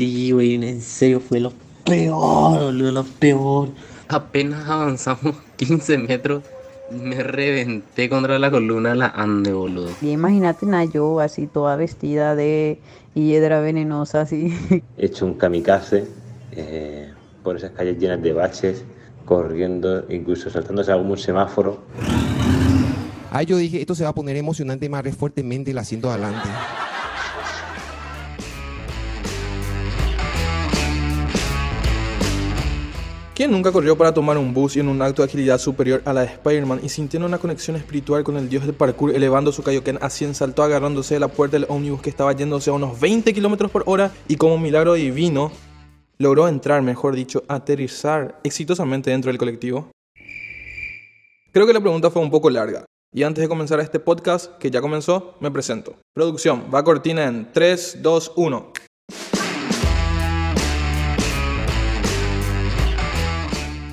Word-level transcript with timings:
Sí, 0.00 0.30
güey, 0.30 0.54
en 0.54 0.80
serio 0.80 1.20
fue 1.20 1.40
lo 1.40 1.52
peor, 1.84 2.58
boludo, 2.58 2.90
lo 2.90 3.04
peor. 3.04 3.68
Apenas 4.08 4.66
avanzamos 4.66 5.36
15 5.56 5.98
metros, 5.98 6.42
me 6.90 7.22
reventé 7.22 8.08
contra 8.08 8.38
la 8.38 8.50
columna 8.50 8.88
de 8.88 8.94
la 8.94 9.08
ande, 9.08 9.52
boludo. 9.52 9.90
Y 10.00 10.12
imagínate 10.12 10.64
una 10.64 10.86
yo 10.86 11.20
así 11.20 11.46
toda 11.46 11.76
vestida 11.76 12.34
de 12.34 12.78
hiedra 13.12 13.60
venenosa 13.60 14.22
así. 14.22 14.56
He 14.96 15.04
hecho 15.04 15.26
un 15.26 15.34
kamikaze 15.34 16.06
eh, 16.52 17.12
por 17.42 17.58
esas 17.58 17.72
calles 17.72 17.98
llenas 17.98 18.22
de 18.22 18.32
baches, 18.32 18.82
corriendo, 19.26 20.06
incluso 20.08 20.48
saltándose 20.48 20.92
algún 20.92 21.18
semáforo. 21.18 21.82
Ahí 23.30 23.44
yo 23.44 23.58
dije, 23.58 23.82
esto 23.82 23.94
se 23.94 24.04
va 24.04 24.08
a 24.08 24.14
poner 24.14 24.34
emocionante 24.36 24.88
más 24.88 25.04
fuertemente 25.14 25.72
el 25.72 25.78
asiento 25.78 26.10
adelante. 26.10 26.48
¿Quién 33.40 33.52
nunca 33.52 33.72
corrió 33.72 33.96
para 33.96 34.12
tomar 34.12 34.36
un 34.36 34.52
bus 34.52 34.76
y 34.76 34.80
en 34.80 34.88
un 34.88 35.00
acto 35.00 35.22
de 35.22 35.28
agilidad 35.28 35.56
superior 35.56 36.02
a 36.04 36.12
la 36.12 36.20
de 36.20 36.26
Spider-Man 36.26 36.80
y 36.82 36.90
sintiendo 36.90 37.26
una 37.26 37.38
conexión 37.38 37.74
espiritual 37.74 38.22
con 38.22 38.36
el 38.36 38.50
dios 38.50 38.66
del 38.66 38.74
parkour 38.74 39.16
elevando 39.16 39.50
su 39.50 39.62
Kaioken 39.62 39.98
a 40.02 40.10
100 40.10 40.34
saltó 40.34 40.62
agarrándose 40.62 41.14
de 41.14 41.20
la 41.20 41.28
puerta 41.28 41.56
del 41.56 41.64
ómnibus 41.70 42.02
que 42.02 42.10
estaba 42.10 42.34
yéndose 42.34 42.68
a 42.68 42.74
unos 42.74 43.00
20 43.00 43.32
km 43.32 43.70
por 43.70 43.84
hora 43.86 44.12
y 44.28 44.36
como 44.36 44.56
un 44.56 44.62
milagro 44.62 44.92
divino 44.92 45.52
logró 46.18 46.48
entrar, 46.48 46.82
mejor 46.82 47.16
dicho, 47.16 47.42
aterrizar 47.48 48.38
exitosamente 48.44 49.08
dentro 49.08 49.30
del 49.30 49.38
colectivo? 49.38 49.90
Creo 51.50 51.66
que 51.66 51.72
la 51.72 51.80
pregunta 51.80 52.10
fue 52.10 52.20
un 52.20 52.30
poco 52.30 52.50
larga. 52.50 52.84
Y 53.10 53.22
antes 53.22 53.40
de 53.40 53.48
comenzar 53.48 53.80
este 53.80 54.00
podcast, 54.00 54.58
que 54.58 54.70
ya 54.70 54.82
comenzó, 54.82 55.38
me 55.40 55.50
presento. 55.50 55.96
Producción, 56.14 56.66
va 56.72 56.84
cortina 56.84 57.24
en 57.24 57.50
3, 57.50 58.00
2, 58.02 58.32
1. 58.36 58.72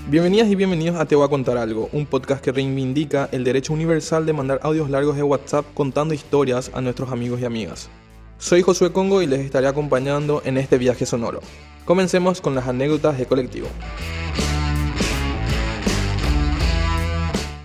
Bienvenidas 0.10 0.48
y 0.48 0.56
bienvenidos 0.56 0.96
a 0.96 1.06
Te 1.06 1.18
voy 1.18 1.26
a 1.26 1.28
contar 1.28 1.58
algo, 1.58 1.90
un 1.92 2.06
podcast 2.06 2.42
que 2.42 2.54
reivindica 2.54 3.28
el 3.34 3.44
derecho 3.44 3.74
universal 3.74 4.26
de 4.26 4.32
mandar 4.32 4.58
audios 4.64 4.90
largos 4.90 5.18
de 5.18 5.24
WhatsApp 5.24 5.66
contando 5.74 6.14
historias 6.14 6.72
a 6.74 6.80
nuestros 6.80 7.12
amigos 7.12 7.42
y 7.42 7.46
amigas. 7.46 7.90
Soy 8.38 8.62
Josué 8.62 8.94
Congo 8.94 9.22
y 9.22 9.28
les 9.28 9.42
estaré 9.42 9.68
acompañando 9.68 10.42
en 10.46 10.58
este 10.58 10.78
viaje 10.78 11.06
sonoro. 11.06 11.42
Comencemos 11.84 12.40
con 12.40 12.56
las 12.56 12.70
anécdotas 12.70 13.18
de 13.18 13.26
colectivo. 13.26 13.68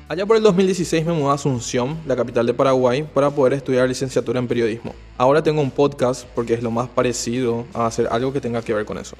Allá 0.08 0.26
por 0.26 0.36
el 0.36 0.42
2016 0.42 1.06
me 1.06 1.12
mudé 1.12 1.30
a 1.30 1.34
Asunción, 1.34 1.96
la 2.06 2.16
capital 2.16 2.44
de 2.44 2.54
Paraguay, 2.54 3.04
para 3.04 3.30
poder 3.30 3.52
estudiar 3.52 3.86
licenciatura 3.86 4.40
en 4.40 4.48
periodismo. 4.48 4.96
Ahora 5.16 5.44
tengo 5.44 5.62
un 5.62 5.70
podcast 5.70 6.26
porque 6.34 6.54
es 6.54 6.62
lo 6.64 6.72
más 6.72 6.88
parecido 6.88 7.66
a 7.72 7.86
hacer 7.86 8.08
algo 8.10 8.32
que 8.32 8.40
tenga 8.40 8.62
que 8.62 8.74
ver 8.74 8.84
con 8.84 8.98
eso. 8.98 9.14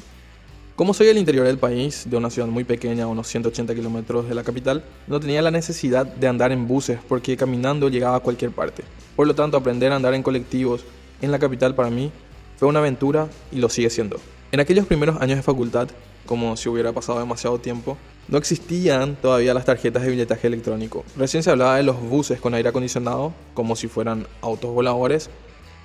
Como 0.75 0.95
soy 0.95 1.07
del 1.07 1.19
interior 1.19 1.47
del 1.47 1.59
país, 1.59 2.05
de 2.09 2.17
una 2.17 2.31
ciudad 2.31 2.49
muy 2.49 2.65
pequeña, 2.65 3.05
a 3.05 3.07
unos 3.07 3.29
180 3.29 3.75
kilómetros 3.75 4.27
de 4.27 4.35
la 4.35 4.43
capital, 4.43 4.83
no 5.07 5.21
tenía 5.21 5.43
la 5.43 5.51
necesidad 5.51 6.07
de 6.07 6.27
andar 6.27 6.51
en 6.51 6.67
buses 6.67 6.99
porque 7.07 7.37
caminando 7.37 7.91
llegaba 7.91 8.17
a 8.17 8.21
cualquier 8.21 8.53
parte. 8.53 8.83
Por 9.15 9.27
lo 9.27 9.35
tanto, 9.35 9.59
aprender 9.59 9.93
a 9.93 9.97
andar 9.97 10.15
en 10.15 10.23
colectivos 10.23 10.83
en 11.21 11.31
la 11.31 11.39
capital 11.39 11.75
para 11.75 11.91
mí 11.91 12.11
fue 12.57 12.69
una 12.69 12.79
aventura 12.79 13.29
y 13.51 13.57
lo 13.57 13.69
sigue 13.69 13.91
siendo. 13.91 14.17
En 14.51 14.61
aquellos 14.61 14.87
primeros 14.87 15.21
años 15.21 15.37
de 15.37 15.43
facultad, 15.43 15.89
como 16.25 16.57
si 16.57 16.71
hubiera 16.71 16.91
pasado 16.93 17.19
demasiado 17.19 17.59
tiempo, 17.59 17.99
no 18.29 18.39
existían 18.39 19.17
todavía 19.17 19.53
las 19.53 19.67
tarjetas 19.67 20.03
de 20.03 20.11
billetaje 20.11 20.47
electrónico. 20.47 21.05
Recién 21.19 21.43
se 21.43 21.51
hablaba 21.51 21.77
de 21.77 21.83
los 21.83 22.01
buses 22.01 22.41
con 22.41 22.55
aire 22.55 22.71
acondicionado, 22.71 23.35
como 23.53 23.77
si 23.77 23.89
fueran 23.89 24.27
autos 24.41 24.73
voladores, 24.73 25.29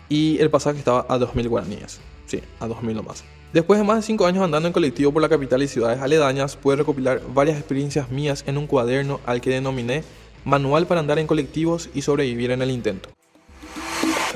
y 0.07 0.37
el 0.39 0.49
pasaje 0.49 0.79
estaba 0.79 1.05
a 1.09 1.17
2.000 1.17 1.49
guaraníes. 1.49 1.99
Sí, 2.27 2.41
a 2.59 2.67
2.000 2.67 2.93
nomás. 2.93 3.23
Después 3.53 3.79
de 3.79 3.85
más 3.85 3.97
de 3.97 4.01
5 4.03 4.25
años 4.27 4.43
andando 4.43 4.67
en 4.67 4.73
colectivo 4.73 5.11
por 5.11 5.21
la 5.21 5.29
capital 5.29 5.63
y 5.63 5.67
ciudades 5.67 6.01
aledañas, 6.01 6.55
pude 6.55 6.75
recopilar 6.75 7.21
varias 7.33 7.57
experiencias 7.57 8.11
mías 8.11 8.43
en 8.45 8.57
un 8.57 8.67
cuaderno 8.67 9.19
al 9.25 9.41
que 9.41 9.49
denominé 9.49 10.03
Manual 10.47 10.87
para 10.87 11.01
andar 11.01 11.19
en 11.19 11.27
colectivos 11.27 11.89
y 11.93 12.03
sobrevivir 12.03 12.51
en 12.51 12.61
el 12.61 12.71
intento. 12.71 13.09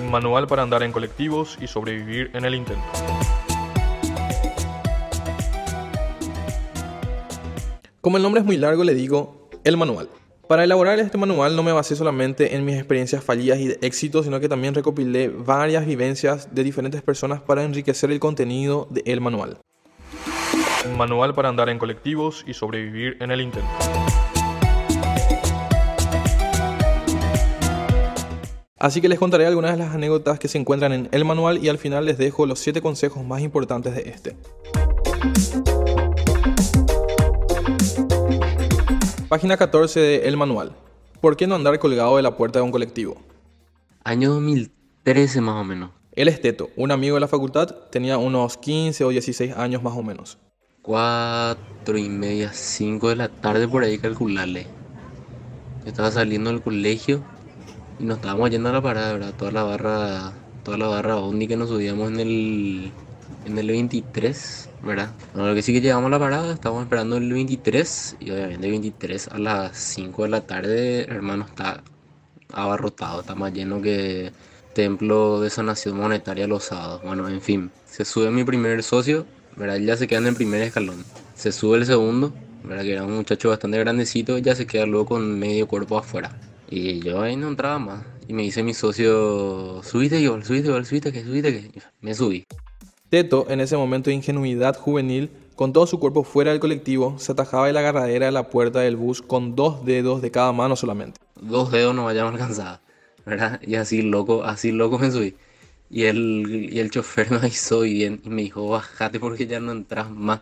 Manual 0.09 0.45
para 0.45 0.61
andar 0.61 0.83
en 0.83 0.91
colectivos 0.91 1.57
y 1.61 1.67
sobrevivir 1.67 2.31
en 2.33 2.43
el 2.43 2.53
intento. 2.53 2.83
Como 8.01 8.17
el 8.17 8.23
nombre 8.23 8.41
es 8.41 8.45
muy 8.45 8.57
largo, 8.57 8.83
le 8.83 8.93
digo 8.93 9.47
el 9.63 9.77
manual. 9.77 10.09
Para 10.51 10.65
elaborar 10.65 10.99
este 10.99 11.17
manual 11.17 11.55
no 11.55 11.63
me 11.63 11.71
basé 11.71 11.95
solamente 11.95 12.57
en 12.57 12.65
mis 12.65 12.75
experiencias 12.75 13.23
fallidas 13.23 13.57
y 13.59 13.67
de 13.69 13.79
éxito, 13.81 14.21
sino 14.21 14.41
que 14.41 14.49
también 14.49 14.73
recopilé 14.75 15.29
varias 15.29 15.85
vivencias 15.85 16.53
de 16.53 16.65
diferentes 16.65 17.01
personas 17.01 17.39
para 17.39 17.63
enriquecer 17.63 18.11
el 18.11 18.19
contenido 18.19 18.85
del 18.89 19.21
manual. 19.21 19.59
Manual 20.97 21.33
para 21.33 21.47
andar 21.47 21.69
en 21.69 21.79
colectivos 21.79 22.43
y 22.45 22.53
sobrevivir 22.53 23.15
en 23.21 23.31
el 23.31 23.39
intento. 23.39 23.69
Así 28.77 28.99
que 28.99 29.07
les 29.07 29.19
contaré 29.19 29.45
algunas 29.45 29.71
de 29.71 29.77
las 29.77 29.95
anécdotas 29.95 30.37
que 30.37 30.49
se 30.49 30.57
encuentran 30.57 30.91
en 30.91 31.07
el 31.13 31.23
manual 31.23 31.63
y 31.63 31.69
al 31.69 31.77
final 31.77 32.03
les 32.03 32.17
dejo 32.17 32.45
los 32.45 32.59
7 32.59 32.81
consejos 32.81 33.23
más 33.23 33.39
importantes 33.39 33.95
de 33.95 34.01
este. 34.01 34.35
Página 39.31 39.55
14 39.55 39.97
de 39.97 40.27
El 40.27 40.35
Manual. 40.35 40.73
¿Por 41.21 41.37
qué 41.37 41.47
no 41.47 41.55
andar 41.55 41.79
colgado 41.79 42.17
de 42.17 42.21
la 42.21 42.35
puerta 42.35 42.59
de 42.59 42.63
un 42.63 42.71
colectivo? 42.71 43.15
Año 44.03 44.33
2013 44.33 45.39
más 45.39 45.55
o 45.55 45.63
menos. 45.63 45.91
El 46.11 46.27
esteto, 46.27 46.69
un 46.75 46.91
amigo 46.91 47.15
de 47.15 47.21
la 47.21 47.29
facultad, 47.29 47.73
tenía 47.91 48.17
unos 48.17 48.57
15 48.57 49.05
o 49.05 49.07
16 49.07 49.55
años 49.55 49.81
más 49.83 49.93
o 49.95 50.03
menos. 50.03 50.37
4 50.81 51.97
y 51.97 52.09
media, 52.09 52.51
5 52.51 53.07
de 53.07 53.15
la 53.15 53.29
tarde 53.29 53.69
por 53.69 53.85
ahí 53.85 53.99
calcularle. 53.99 54.67
estaba 55.85 56.11
saliendo 56.11 56.49
del 56.49 56.61
colegio 56.61 57.23
y 58.01 58.03
nos 58.03 58.17
estábamos 58.17 58.49
yendo 58.49 58.67
a 58.67 58.73
la 58.73 58.81
parada, 58.81 59.13
¿verdad? 59.13 59.33
Toda 59.37 59.51
la 59.53 59.63
barra, 59.63 60.33
toda 60.65 60.77
la 60.77 60.87
barra 60.89 61.15
Ondi 61.15 61.47
que 61.47 61.55
nos 61.55 61.69
subíamos 61.69 62.11
en 62.11 62.19
el, 62.19 62.91
en 63.45 63.57
el 63.57 63.67
23 63.67 64.70
¿verdad? 64.83 65.11
lo 65.35 65.53
que 65.53 65.61
sí 65.61 65.73
que 65.73 65.81
llegamos 65.81 66.07
a 66.07 66.09
la 66.09 66.19
parada, 66.19 66.53
estábamos 66.53 66.83
esperando 66.83 67.17
el 67.17 67.31
23 67.31 68.17
y 68.19 68.31
obviamente 68.31 68.65
el 68.65 68.71
23 68.71 69.27
a 69.29 69.37
las 69.37 69.77
5 69.77 70.23
de 70.23 70.29
la 70.29 70.41
tarde, 70.41 71.03
hermano, 71.03 71.45
está 71.45 71.83
abarrotado, 72.51 73.21
está 73.21 73.35
más 73.35 73.53
lleno 73.53 73.81
que 73.81 74.31
templo 74.73 75.41
de 75.41 75.49
sanación 75.49 75.97
monetaria 75.97 76.47
los 76.47 76.65
sábados. 76.65 77.01
Bueno, 77.03 77.27
en 77.27 77.41
fin, 77.41 77.71
se 77.85 78.05
sube 78.05 78.31
mi 78.31 78.43
primer 78.43 78.83
socio, 78.83 79.25
¿verdad? 79.55 79.77
ya 79.77 79.97
se 79.97 80.07
queda 80.07 80.19
en 80.19 80.27
el 80.27 80.35
primer 80.35 80.61
escalón. 80.61 81.03
Se 81.35 81.51
sube 81.51 81.77
el 81.77 81.85
segundo, 81.85 82.33
¿verdad? 82.63 82.83
Que 82.83 82.93
era 82.93 83.03
un 83.03 83.15
muchacho 83.15 83.49
bastante 83.49 83.77
grandecito, 83.79 84.37
ya 84.37 84.55
se 84.55 84.65
queda 84.65 84.85
luego 84.85 85.07
con 85.07 85.39
medio 85.39 85.67
cuerpo 85.67 85.97
afuera. 85.97 86.37
Y 86.69 86.99
yo 86.99 87.21
ahí 87.21 87.35
no 87.35 87.49
entraba 87.49 87.79
más. 87.79 88.03
Y 88.27 88.33
me 88.33 88.43
dice 88.43 88.63
mi 88.63 88.73
socio, 88.73 89.81
subiste 89.83 90.21
yo, 90.21 90.41
subiste 90.41 90.69
yo, 90.69 90.83
subiste 90.85 91.11
que, 91.11 91.23
subiste 91.23 91.51
que. 91.51 91.81
Me 91.99 92.13
subí. 92.13 92.45
Teto, 93.11 93.45
en 93.49 93.59
ese 93.59 93.75
momento 93.75 94.09
de 94.09 94.15
ingenuidad 94.15 94.77
juvenil, 94.77 95.29
con 95.57 95.73
todo 95.73 95.85
su 95.85 95.99
cuerpo 95.99 96.23
fuera 96.23 96.51
del 96.51 96.61
colectivo, 96.61 97.19
se 97.19 97.33
atajaba 97.33 97.67
de 97.67 97.73
la 97.73 97.81
agarradera 97.81 98.27
de 98.27 98.31
la 98.31 98.47
puerta 98.47 98.79
del 98.79 98.95
bus 98.95 99.21
con 99.21 99.53
dos 99.53 99.83
dedos 99.83 100.21
de 100.21 100.31
cada 100.31 100.53
mano 100.53 100.77
solamente. 100.77 101.19
Dos 101.41 101.73
dedos 101.73 101.93
no 101.93 102.05
vayamos 102.05 102.31
a 102.31 102.35
alcanzar, 102.35 102.79
¿verdad? 103.25 103.59
Y 103.67 103.75
así 103.75 104.01
loco, 104.01 104.45
así 104.45 104.71
loco 104.71 104.97
me 104.97 105.11
subí. 105.11 105.35
Y 105.89 106.05
el, 106.05 106.69
y 106.71 106.79
el 106.79 106.89
chofer 106.89 107.29
me 107.31 107.45
hizo 107.49 107.81
bien 107.81 108.21
y 108.23 108.29
me 108.29 108.43
dijo, 108.43 108.69
bájate 108.69 109.19
porque 109.19 109.45
ya 109.45 109.59
no 109.59 109.73
entras 109.73 110.09
más. 110.09 110.39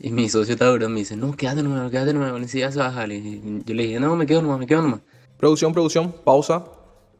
Y 0.00 0.10
mi 0.10 0.28
socio 0.28 0.56
Tauro 0.56 0.88
me 0.88 0.98
dice, 0.98 1.16
no, 1.16 1.36
quédate 1.36 1.62
nomás, 1.62 1.92
quédate 1.92 2.12
nomás, 2.12 2.50
si 2.50 2.58
ya 2.58 2.72
se 2.72 2.80
baja. 2.80 3.06
Y 3.06 3.62
yo 3.64 3.72
le 3.72 3.84
dije, 3.84 4.00
no, 4.00 4.16
me 4.16 4.26
quedo 4.26 4.42
nomás, 4.42 4.58
me 4.58 4.66
quedo 4.66 4.82
nomás. 4.82 5.00
Producción, 5.38 5.72
producción, 5.72 6.12
pausa. 6.24 6.64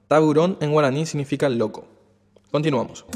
Taburón 0.09 0.59
en 0.61 0.73
guaraní 0.73 1.07
significa 1.07 1.49
loco. 1.49 1.85
Continuamos. 2.51 3.07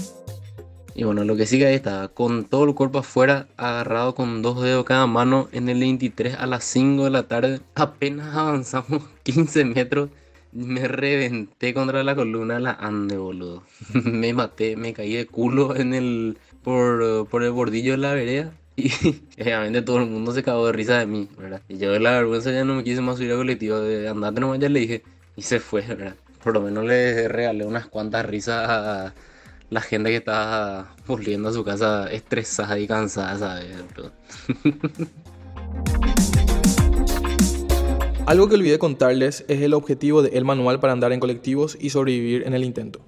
Y 0.98 1.04
bueno, 1.04 1.22
lo 1.22 1.36
que 1.36 1.47
sigue 1.47 1.65
ahí 1.65 1.77
está, 1.77 2.09
con 2.09 2.45
todo 2.45 2.65
el 2.65 2.74
cuerpo 2.74 2.98
afuera, 2.98 3.47
agarrado 3.56 4.16
con 4.16 4.42
dos 4.42 4.60
dedos 4.60 4.84
cada 4.84 5.06
mano 5.06 5.48
en 5.53 5.68
el 5.68 5.78
23 5.78 6.34
a 6.34 6.47
las 6.47 6.65
5 6.65 7.04
de 7.04 7.10
la 7.10 7.28
tarde. 7.28 7.60
Apenas 7.77 8.34
avanzamos 8.34 9.04
15 9.22 9.65
metros, 9.65 10.10
me 10.50 10.89
reventé 10.89 11.72
contra 11.72 12.03
la 12.03 12.16
columna 12.16 12.54
de 12.54 12.60
la 12.62 12.72
ande, 12.72 13.16
boludo. 13.16 13.62
me 13.95 14.33
maté, 14.34 14.74
me 14.74 14.92
caí 14.92 15.15
de 15.15 15.27
culo 15.28 15.77
en 15.77 15.95
el, 15.95 16.36
por, 16.65 17.28
por 17.28 17.45
el 17.45 17.53
bordillo 17.53 17.92
de 17.92 17.98
la 17.98 18.15
vereda. 18.15 18.53
Y 18.77 18.91
obviamente 19.41 19.83
todo 19.83 19.98
el 19.98 20.06
mundo 20.06 20.33
se 20.33 20.42
cagó 20.42 20.66
de 20.66 20.72
risa 20.72 20.98
de 20.98 21.06
mí, 21.06 21.28
¿verdad? 21.39 21.62
Y 21.68 21.78
yo 21.78 21.97
la 22.00 22.10
vergüenza 22.10 22.50
ya 22.50 22.65
no 22.65 22.74
me 22.74 22.83
quise 22.83 23.00
más 23.03 23.18
subir 23.18 23.30
a 23.30 23.36
colectivo, 23.36 23.78
de 23.78 24.09
andate 24.09 24.41
nomás 24.41 24.59
ya 24.59 24.68
le 24.68 24.80
dije. 24.80 25.04
Y 25.36 25.42
se 25.42 25.60
fue, 25.60 25.83
¿verdad? 25.83 26.16
Por 26.42 26.54
lo 26.54 26.60
menos 26.60 26.84
le 26.84 27.28
regalé 27.28 27.65
unas 27.65 27.86
cuantas 27.86 28.27
risas 28.27 28.68
a 28.68 29.15
la 29.70 29.80
gente 29.80 30.10
que 30.10 30.16
está 30.16 30.94
volviendo 31.06 31.48
a 31.48 31.53
su 31.53 31.65
casa 31.65 32.10
estresada 32.10 32.78
y 32.78 32.86
cansada, 32.86 33.38
¿sabes? 33.38 33.66
Algo 38.26 38.48
que 38.48 38.56
olvidé 38.56 38.78
contarles 38.78 39.44
es 39.48 39.62
el 39.62 39.72
objetivo 39.74 40.22
del 40.22 40.44
manual 40.44 40.80
para 40.80 40.92
andar 40.92 41.12
en 41.12 41.20
colectivos 41.20 41.78
y 41.80 41.91
sobrevivir 41.91 42.42
en 42.47 42.54
el 42.54 42.65
intento. 42.65 43.00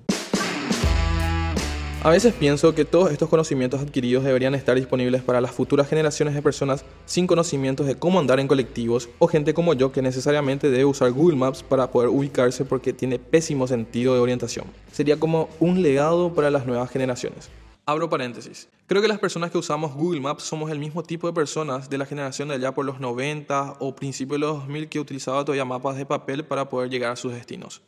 A 2.03 2.09
veces 2.09 2.33
pienso 2.33 2.75
que 2.75 2.87
todos 2.87 3.13
estos 3.13 3.29
conocimientos 3.29 3.83
adquiridos 3.83 4.25
deberían 4.25 4.55
estar 4.55 4.75
disponibles 4.75 5.23
para 5.23 5.43
las 5.43 5.51
futuras 5.51 5.87
generaciones 5.87 6.35
de 6.35 6.41
personas 6.41 6.83
sin 7.05 7.27
conocimientos 7.27 7.87
de 7.87 7.95
cómo 7.95 8.19
andar 8.19 8.41
en 8.41 8.49
colectivos 8.49 9.11
o 9.19 9.27
gente 9.27 9.53
como 9.53 9.75
yo 9.75 9.93
que 9.93 10.01
necesariamente 10.01 10.71
debe 10.71 10.87
usar 10.87 11.13
Google 11.13 11.37
Maps 11.37 11.63
para 11.63 11.91
poder 11.91 12.09
ubicarse 12.09 12.65
porque 12.65 12.95
tiene 12.95 13.19
pésimo 13.19 13.67
sentido 13.67 14.15
de 14.15 14.21
orientación. 14.21 14.65
Sería 14.91 15.21
como 15.21 15.51
un 15.61 15.83
legado 15.83 16.33
para 16.33 16.51
las 16.51 16.65
nuevas 16.65 16.91
generaciones. 16.91 17.51
Abro 17.85 18.09
paréntesis. 18.09 18.71
Creo 18.87 19.03
que 19.03 19.09
las 19.09 19.19
personas 19.19 19.51
que 19.51 19.59
usamos 19.59 19.95
Google 19.95 20.21
Maps 20.21 20.45
somos 20.45 20.71
el 20.71 20.79
mismo 20.79 21.03
tipo 21.03 21.27
de 21.27 21.35
personas 21.35 21.91
de 21.91 21.99
la 21.99 22.07
generación 22.07 22.49
de 22.49 22.55
allá 22.55 22.73
por 22.73 22.87
los 22.87 22.99
90 22.99 23.77
o 23.79 23.95
principios 23.95 24.41
de 24.41 24.47
los 24.47 24.57
2000 24.61 24.89
que 24.89 25.01
utilizaba 25.01 25.45
todavía 25.45 25.67
mapas 25.67 25.99
de 25.99 26.07
papel 26.07 26.47
para 26.47 26.67
poder 26.67 26.89
llegar 26.89 27.13
a 27.13 27.17
sus 27.17 27.35
destinos. 27.35 27.83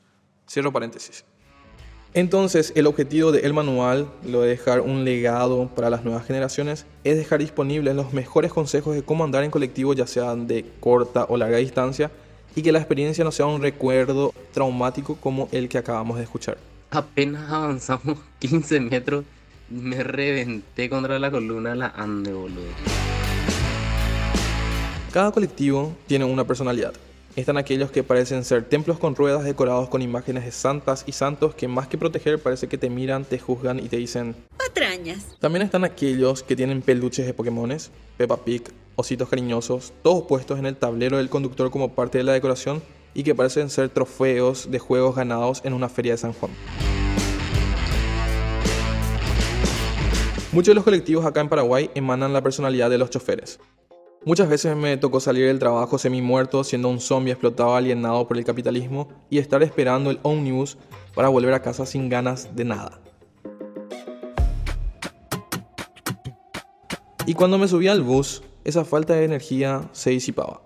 Cierro 0.47 0.71
paréntesis. 0.71 1.25
Entonces, 2.15 2.75
el 2.77 2.87
objetivo 2.87 3.33
del 3.33 3.55
manual, 3.55 4.07
lo 4.23 4.43
de 4.43 4.51
dejar 4.51 4.83
un 4.83 5.03
legado 5.03 5.71
para 5.75 5.89
las 5.89 6.05
nuevas 6.05 6.27
generaciones, 6.27 6.85
es 7.05 7.17
dejar 7.17 7.39
disponibles 7.39 7.97
los 7.97 8.13
mejores 8.13 8.53
consejos 8.53 8.95
de 8.95 9.03
cómo 9.03 9.25
andar 9.25 9.45
en 9.45 9.51
colectivo, 9.51 9.95
ya 9.95 10.07
sean 10.07 10.47
de 10.47 10.67
corta 10.81 11.25
o 11.31 11.39
larga 11.39 11.57
distancia, 11.57 12.11
y 12.55 12.61
que 12.61 12.71
la 12.71 12.81
experiencia 12.81 13.25
no 13.25 13.33
sea 13.33 13.47
un 13.47 13.63
recuerdo 13.63 14.35
traumático 14.53 15.17
como 15.17 15.49
el 15.53 15.71
que 15.71 15.79
acabamos 15.79 16.19
de 16.19 16.25
escuchar. 16.25 16.59
Apenas 16.91 17.51
avanzamos 17.51 18.19
15 18.41 18.81
metros, 18.81 19.25
me 19.71 20.05
reventé 20.05 20.91
contra 20.91 21.19
la 21.19 21.31
columna 21.31 21.71
de 21.71 21.77
la 21.77 21.87
Ande, 21.97 22.35
boludo. 22.35 22.61
Cada 25.13 25.33
colectivo 25.33 25.97
tiene 26.07 26.27
una 26.27 26.45
personalidad. 26.45 26.93
Están 27.35 27.57
aquellos 27.57 27.91
que 27.91 28.03
parecen 28.03 28.45
ser 28.45 28.65
templos 28.69 28.99
con 28.99 29.17
ruedas 29.17 29.43
decorados 29.43 29.89
con 29.89 30.03
imágenes 30.03 30.45
de 30.45 30.53
santas 30.53 31.05
y 31.07 31.13
santos 31.13 31.55
que 31.55 31.67
más 31.67 31.89
que 31.89 31.97
proteger 31.97 32.39
parece 32.39 32.69
que 32.69 32.77
te 32.77 32.91
miran, 32.91 33.25
te 33.25 33.39
juzgan 33.39 33.79
y 33.79 33.89
te 33.89 33.97
dicen 33.97 34.37
patrañas. 34.59 35.29
También 35.41 35.63
están 35.63 35.85
aquellos 35.85 36.43
que 36.43 36.57
tienen 36.57 36.83
peluches 36.83 37.25
de 37.25 37.33
Pokémones, 37.33 37.91
Peppa 38.19 38.37
Pig, 38.45 38.65
ositos 38.97 39.31
cariñosos, 39.31 39.95
todos 40.03 40.25
puestos 40.25 40.59
en 40.59 40.67
el 40.67 40.77
tablero 40.77 41.17
del 41.17 41.31
conductor 41.31 41.71
como 41.71 41.95
parte 41.95 42.19
de 42.19 42.25
la 42.25 42.35
decoración 42.35 42.83
y 43.15 43.23
que 43.23 43.35
parecen 43.35 43.71
ser 43.71 43.89
trofeos 43.89 44.71
de 44.71 44.79
juegos 44.79 45.17
ganados 45.17 45.63
en 45.65 45.73
una 45.73 45.89
feria 45.89 46.13
de 46.13 46.19
San 46.19 46.35
Juan. 46.35 46.53
Muchos 50.53 50.73
de 50.73 50.75
los 50.75 50.85
colectivos 50.85 51.25
acá 51.25 51.41
en 51.41 51.49
Paraguay 51.49 51.91
emanan 51.95 52.35
la 52.35 52.43
personalidad 52.43 52.91
de 52.91 52.99
los 52.99 53.09
choferes. 53.09 53.59
Muchas 54.25 54.49
veces 54.49 54.77
me 54.77 54.97
tocó 54.97 55.19
salir 55.19 55.49
del 55.49 55.59
trabajo 55.59 55.99
semi 55.99 56.23
muerto, 56.23 56.63
siendo 56.63 56.89
un 56.89 57.01
zombie 57.01 57.33
explotado 57.33 57.75
alienado 57.75 58.29
por 58.29 58.39
el 58.39 58.45
capitalismo 58.45 59.09
y 59.29 59.39
estar 59.39 59.65
esperando 59.65 60.13
el 60.13 60.21
ómnibus 60.23 60.79
para 61.17 61.29
volver 61.29 61.53
a 61.55 61.63
casa 61.63 61.87
sin 61.87 62.09
ganas 62.09 62.55
de 62.55 62.65
nada. 62.65 63.01
Y 67.27 67.35
cuando 67.35 67.59
me 67.59 67.67
subía 67.67 67.91
al 67.91 68.03
bus, 68.03 68.45
esa 68.63 68.85
falta 68.85 69.15
de 69.15 69.25
energía 69.25 69.89
se 69.91 70.11
disipaba. 70.11 70.63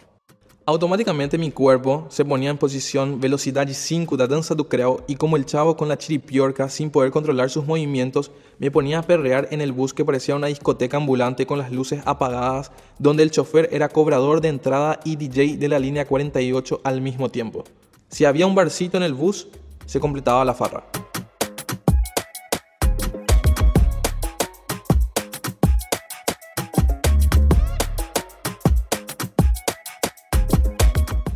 Automáticamente 0.69 1.39
mi 1.39 1.53
cuerpo 1.53 2.09
se 2.09 2.25
ponía 2.25 2.51
en 2.51 2.59
posición 2.59 3.21
velocidad 3.21 3.69
5 3.71 4.17
da 4.17 4.27
danza 4.27 4.57
do 4.57 4.69
creo 4.69 5.05
y 5.07 5.15
como 5.15 5.37
el 5.37 5.47
chavo 5.47 5.77
con 5.77 5.87
la 5.89 5.97
chiripiorca 5.97 6.69
sin 6.69 6.91
poder 6.91 7.13
controlar 7.13 7.51
sus 7.51 7.65
movimientos 7.65 8.33
me 8.59 8.73
ponía 8.73 8.99
a 8.99 9.03
perrear 9.03 9.47
en 9.53 9.61
el 9.61 9.71
bus 9.71 9.95
que 9.95 10.05
parecía 10.05 10.35
una 10.35 10.49
discoteca 10.49 10.97
ambulante 10.97 11.47
con 11.47 11.59
las 11.59 11.71
luces 11.71 12.03
apagadas 12.05 12.73
donde 12.99 13.23
el 13.23 13.31
chofer 13.31 13.69
era 13.71 13.91
cobrador 13.91 14.41
de 14.41 14.49
entrada 14.49 14.99
y 15.05 15.15
DJ 15.15 15.57
de 15.57 15.69
la 15.69 15.79
línea 15.79 16.05
48 16.05 16.81
al 16.83 17.01
mismo 17.01 17.29
tiempo. 17.29 17.63
Si 18.09 18.25
había 18.25 18.49
un 18.49 18.57
barcito 18.57 18.97
en 18.97 19.05
el 19.05 19.15
bus, 19.15 19.47
se 19.87 20.01
completaba 20.01 20.45
la 20.45 20.55
farra. 20.55 20.83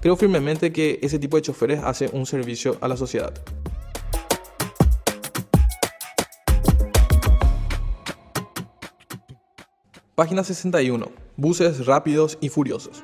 Creo 0.00 0.16
firmemente 0.16 0.72
que 0.72 0.98
ese 1.02 1.18
tipo 1.18 1.36
de 1.36 1.42
choferes 1.42 1.80
hace 1.84 2.08
un 2.14 2.24
servicio 2.24 2.78
a 2.80 2.88
la 2.88 2.96
sociedad. 2.96 3.34
Página 10.14 10.42
61. 10.42 11.06
Buses 11.36 11.84
rápidos 11.84 12.38
y 12.40 12.48
furiosos. 12.48 13.02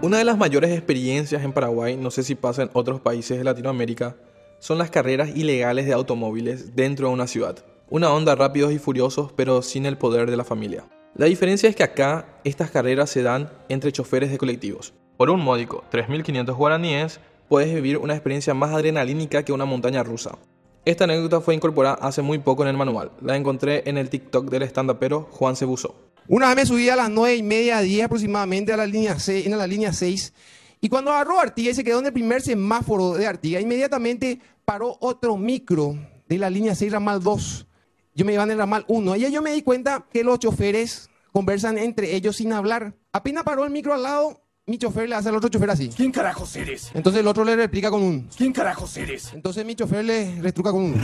Una 0.00 0.16
de 0.16 0.24
las 0.24 0.38
mayores 0.38 0.70
experiencias 0.70 1.42
en 1.42 1.52
Paraguay, 1.52 1.98
no 1.98 2.10
sé 2.10 2.22
si 2.22 2.34
pasa 2.34 2.62
en 2.62 2.70
otros 2.72 2.98
países 3.00 3.36
de 3.36 3.44
Latinoamérica, 3.44 4.16
son 4.58 4.78
las 4.78 4.90
carreras 4.90 5.30
ilegales 5.36 5.86
de 5.86 5.92
automóviles 5.92 6.74
dentro 6.74 7.08
de 7.08 7.14
una 7.14 7.26
ciudad. 7.26 7.64
Una 7.90 8.12
onda 8.12 8.34
rápidos 8.34 8.72
y 8.72 8.78
furiosos, 8.78 9.32
pero 9.32 9.62
sin 9.62 9.86
el 9.86 9.98
poder 9.98 10.30
de 10.30 10.36
la 10.36 10.44
familia. 10.44 10.84
La 11.14 11.26
diferencia 11.26 11.68
es 11.68 11.76
que 11.76 11.82
acá 11.82 12.40
estas 12.44 12.70
carreras 12.70 13.10
se 13.10 13.22
dan 13.22 13.50
entre 13.68 13.92
choferes 13.92 14.30
de 14.30 14.38
colectivos. 14.38 14.92
Por 15.16 15.30
un 15.30 15.40
módico 15.40 15.84
3.500 15.90 16.54
guaraníes, 16.54 17.20
puedes 17.48 17.74
vivir 17.74 17.98
una 17.98 18.14
experiencia 18.14 18.54
más 18.54 18.72
adrenalínica 18.72 19.42
que 19.42 19.52
una 19.52 19.64
montaña 19.64 20.02
rusa. 20.02 20.38
Esta 20.84 21.04
anécdota 21.04 21.40
fue 21.40 21.54
incorporada 21.54 21.98
hace 22.00 22.22
muy 22.22 22.38
poco 22.38 22.62
en 22.62 22.68
el 22.68 22.76
manual. 22.76 23.10
La 23.20 23.36
encontré 23.36 23.82
en 23.86 23.98
el 23.98 24.10
TikTok 24.10 24.48
del 24.50 24.62
stand-upero 24.62 25.28
Juan 25.30 25.56
Cebuso. 25.56 25.94
Una 26.28 26.48
vez 26.48 26.56
me 26.56 26.66
subí 26.66 26.88
a 26.88 26.96
las 26.96 27.10
9 27.10 27.36
y 27.36 27.42
media, 27.42 27.80
10 27.80 28.04
aproximadamente 28.04 28.72
a 28.72 28.76
la 28.76 28.86
línea 28.86 29.18
6, 29.18 29.46
en 29.46 29.56
la 29.56 29.66
línea 29.66 29.92
6 29.92 30.32
y 30.80 30.88
cuando 30.88 31.10
agarró 31.10 31.40
Artigas 31.40 31.72
y 31.72 31.76
se 31.76 31.84
quedó 31.84 31.98
en 31.98 32.06
el 32.06 32.12
primer 32.12 32.40
semáforo 32.40 33.14
de 33.14 33.26
Artigas, 33.26 33.62
inmediatamente 33.62 34.40
paró 34.64 34.96
otro 35.00 35.36
micro 35.36 35.96
de 36.28 36.38
la 36.38 36.50
línea 36.50 36.74
6 36.74 36.92
ramal 36.92 37.22
2. 37.22 37.66
Yo 38.14 38.24
me 38.24 38.32
iba 38.32 38.42
en 38.42 38.50
el 38.52 38.58
ramal 38.58 38.84
1. 38.88 39.16
Y 39.16 39.30
yo 39.30 39.42
me 39.42 39.52
di 39.52 39.62
cuenta 39.62 40.06
que 40.12 40.22
los 40.22 40.38
choferes 40.38 41.10
conversan 41.32 41.78
entre 41.78 42.14
ellos 42.14 42.36
sin 42.36 42.52
hablar. 42.52 42.94
Apenas 43.12 43.44
paró 43.44 43.64
el 43.64 43.70
micro 43.70 43.94
al 43.94 44.02
lado, 44.02 44.40
mi 44.66 44.78
chofer 44.78 45.08
le 45.08 45.14
hace 45.14 45.30
al 45.30 45.36
otro 45.36 45.48
chofer 45.48 45.70
así. 45.70 45.90
¿Quién 45.96 46.12
carajos 46.12 46.54
eres? 46.54 46.90
Entonces 46.94 47.20
el 47.20 47.26
otro 47.26 47.44
le 47.44 47.56
replica 47.56 47.90
con 47.90 48.02
un. 48.02 48.28
¿Quién 48.36 48.52
carajos 48.52 48.96
eres? 48.96 49.32
Entonces 49.34 49.64
mi 49.64 49.74
chofer 49.74 50.04
le 50.04 50.40
restruca 50.40 50.70
con 50.70 50.82
un. 50.82 50.94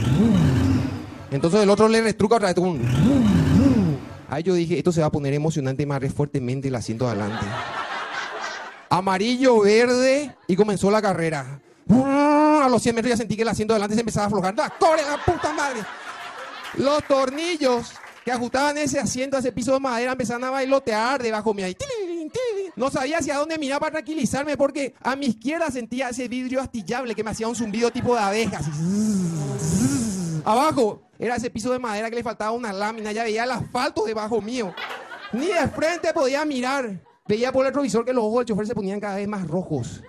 Entonces 1.31 1.63
el 1.63 1.69
otro 1.69 1.89
le 1.89 2.01
restruca 2.01 2.35
otra 2.35 2.49
vez 2.49 2.55
con 2.55 2.69
un. 2.69 3.97
Ahí 4.29 4.43
yo 4.43 4.53
dije, 4.53 4.77
esto 4.77 4.91
se 4.91 5.01
va 5.01 5.07
a 5.07 5.11
poner 5.11 5.33
emocionante 5.33 5.85
más 5.85 6.01
fuertemente 6.13 6.69
el 6.69 6.75
asiento 6.75 7.07
adelante 7.07 7.45
amarillo, 8.89 9.61
verde, 9.61 10.35
y 10.47 10.55
comenzó 10.55 10.91
la 10.91 11.01
carrera. 11.01 11.59
A 11.89 12.67
los 12.69 12.81
100 12.81 12.95
metros 12.95 13.11
ya 13.11 13.17
sentí 13.17 13.35
que 13.35 13.43
el 13.43 13.47
asiento 13.47 13.73
de 13.73 13.75
adelante 13.75 13.95
se 13.95 14.01
empezaba 14.01 14.25
a 14.25 14.27
aflojar. 14.27 14.55
¡La 14.55 14.69
core, 14.69 15.03
la 15.03 15.23
puta 15.23 15.53
madre! 15.53 15.81
Los 16.77 17.03
tornillos 17.03 17.93
que 18.23 18.31
ajustaban 18.31 18.77
ese 18.77 18.99
asiento 18.99 19.37
a 19.37 19.39
ese 19.39 19.51
piso 19.51 19.73
de 19.73 19.79
madera 19.79 20.13
empezaron 20.13 20.43
a 20.43 20.49
bailotear 20.49 21.21
debajo 21.21 21.53
mío. 21.53 21.67
No 22.75 22.89
sabía 22.89 23.19
hacia 23.19 23.37
dónde 23.37 23.57
mirar 23.57 23.79
para 23.79 23.93
tranquilizarme 23.93 24.57
porque 24.57 24.95
a 25.01 25.15
mi 25.15 25.27
izquierda 25.27 25.69
sentía 25.69 26.09
ese 26.09 26.27
vidrio 26.27 26.59
astillable 26.59 27.13
que 27.13 27.23
me 27.23 27.31
hacía 27.31 27.47
un 27.47 27.55
zumbido 27.55 27.91
tipo 27.91 28.15
de 28.15 28.21
abejas. 28.21 28.65
Abajo 30.43 31.03
era 31.17 31.35
ese 31.35 31.49
piso 31.49 31.71
de 31.71 31.79
madera 31.79 32.09
que 32.09 32.15
le 32.15 32.23
faltaba 32.23 32.51
una 32.51 32.73
lámina, 32.73 33.11
ya 33.11 33.23
veía 33.23 33.43
el 33.43 33.51
asfalto 33.51 34.05
debajo 34.05 34.41
mío. 34.41 34.73
Ni 35.31 35.47
de 35.47 35.67
frente 35.69 36.11
podía 36.13 36.43
mirar. 36.45 36.99
Veía 37.27 37.51
por 37.51 37.65
el 37.65 37.71
retrovisor 37.71 38.05
que 38.05 38.13
los 38.13 38.23
ojos 38.23 38.39
del 38.39 38.45
chofer 38.45 38.67
se 38.67 38.75
ponían 38.75 38.99
cada 38.99 39.15
vez 39.15 39.27
más 39.27 39.47
rojos. 39.47 40.03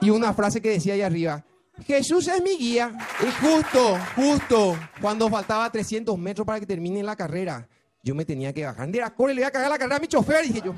Y 0.00 0.10
una 0.10 0.34
frase 0.34 0.60
que 0.60 0.70
decía 0.70 0.94
ahí 0.94 1.02
arriba, 1.02 1.44
Jesús 1.86 2.26
es 2.26 2.42
mi 2.42 2.56
guía. 2.56 2.92
Y 3.20 3.46
justo, 3.46 3.98
justo, 4.16 4.76
cuando 5.00 5.30
faltaba 5.30 5.70
300 5.70 6.18
metros 6.18 6.46
para 6.46 6.58
que 6.58 6.66
termine 6.66 7.02
la 7.02 7.14
carrera, 7.14 7.68
yo 8.02 8.14
me 8.14 8.24
tenía 8.24 8.52
que 8.52 8.64
bajar. 8.64 8.88
De 8.88 8.98
la 8.98 9.14
le 9.16 9.34
voy 9.34 9.42
a 9.44 9.50
cagar 9.50 9.70
la 9.70 9.78
carrera 9.78 9.96
a 9.96 10.00
mi 10.00 10.08
chofer, 10.08 10.44
dije 10.44 10.62
yo. 10.64 10.74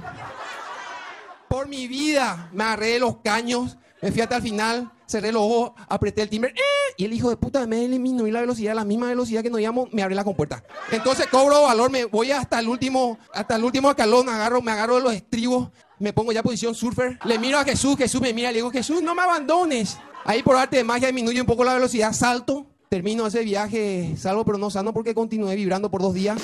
Por 1.49 1.68
mi 1.68 1.88
vida, 1.88 2.50
me 2.52 2.64
agarré 2.64 2.88
de 2.88 2.99
los 2.99 3.18
caños, 3.18 3.78
me 4.02 4.12
fui 4.12 4.21
hasta 4.21 4.37
el 4.37 4.42
final, 4.42 4.92
cerré 5.06 5.33
los 5.33 5.42
ojos, 5.42 5.73
apreté 5.88 6.23
el 6.23 6.28
timbre, 6.28 6.52
¡eh! 6.54 6.84
Y 6.97 7.05
el 7.05 7.13
hijo 7.13 7.31
de 7.31 7.37
puta 7.37 7.67
me 7.67 7.85
eliminó 7.85 8.27
la 8.27 8.41
velocidad 8.41 8.75
la 8.75 8.85
misma 8.85 9.09
velocidad 9.09 9.43
que 9.43 9.51
nos 9.51 9.61
íbamos, 9.61 9.93
me 9.93 10.03
abre 10.03 10.15
la 10.15 10.25
compuerta. 10.25 10.63
Entonces 10.91 11.27
cobro 11.27 11.63
valor, 11.63 11.91
me 11.91 12.05
voy 12.05 12.31
hasta 12.31 12.59
el 12.61 12.69
último, 12.69 13.19
hasta 13.33 13.57
el 13.57 13.65
último 13.65 13.91
escalón, 13.91 14.29
agarro, 14.29 14.63
me 14.63 14.73
agarro 14.73 14.97
de 14.97 15.03
los 15.03 15.15
estribos, 15.15 15.71
me 15.99 16.13
pongo 16.13 16.33
ya 16.33 16.43
posición 16.43 16.75
surfer, 16.75 17.19
le 17.25 17.39
miro 17.39 17.59
a 17.59 17.65
Jesús, 17.65 17.97
Jesús 17.97 18.21
me 18.21 18.33
mira, 18.33 18.51
le 18.51 18.57
digo, 18.57 18.71
Jesús, 18.71 19.03
no 19.03 19.15
me 19.15 19.23
abandones. 19.23 19.99
Ahí 20.25 20.43
por 20.43 20.57
arte 20.57 20.77
de 20.77 20.85
magia 20.85 21.09
disminuye 21.09 21.41
un 21.41 21.47
poco 21.47 21.65
la 21.65 21.75
velocidad, 21.75 22.13
salto, 22.13 22.67
termino 22.89 23.27
ese 23.27 23.43
viaje, 23.43 24.15
salvo 24.17 24.45
pero 24.45 24.59
no 24.59 24.71
sano 24.71 24.93
porque 24.93 25.15
continué 25.15 25.57
vibrando 25.57 25.91
por 25.91 26.01
dos 26.01 26.15
días. 26.15 26.41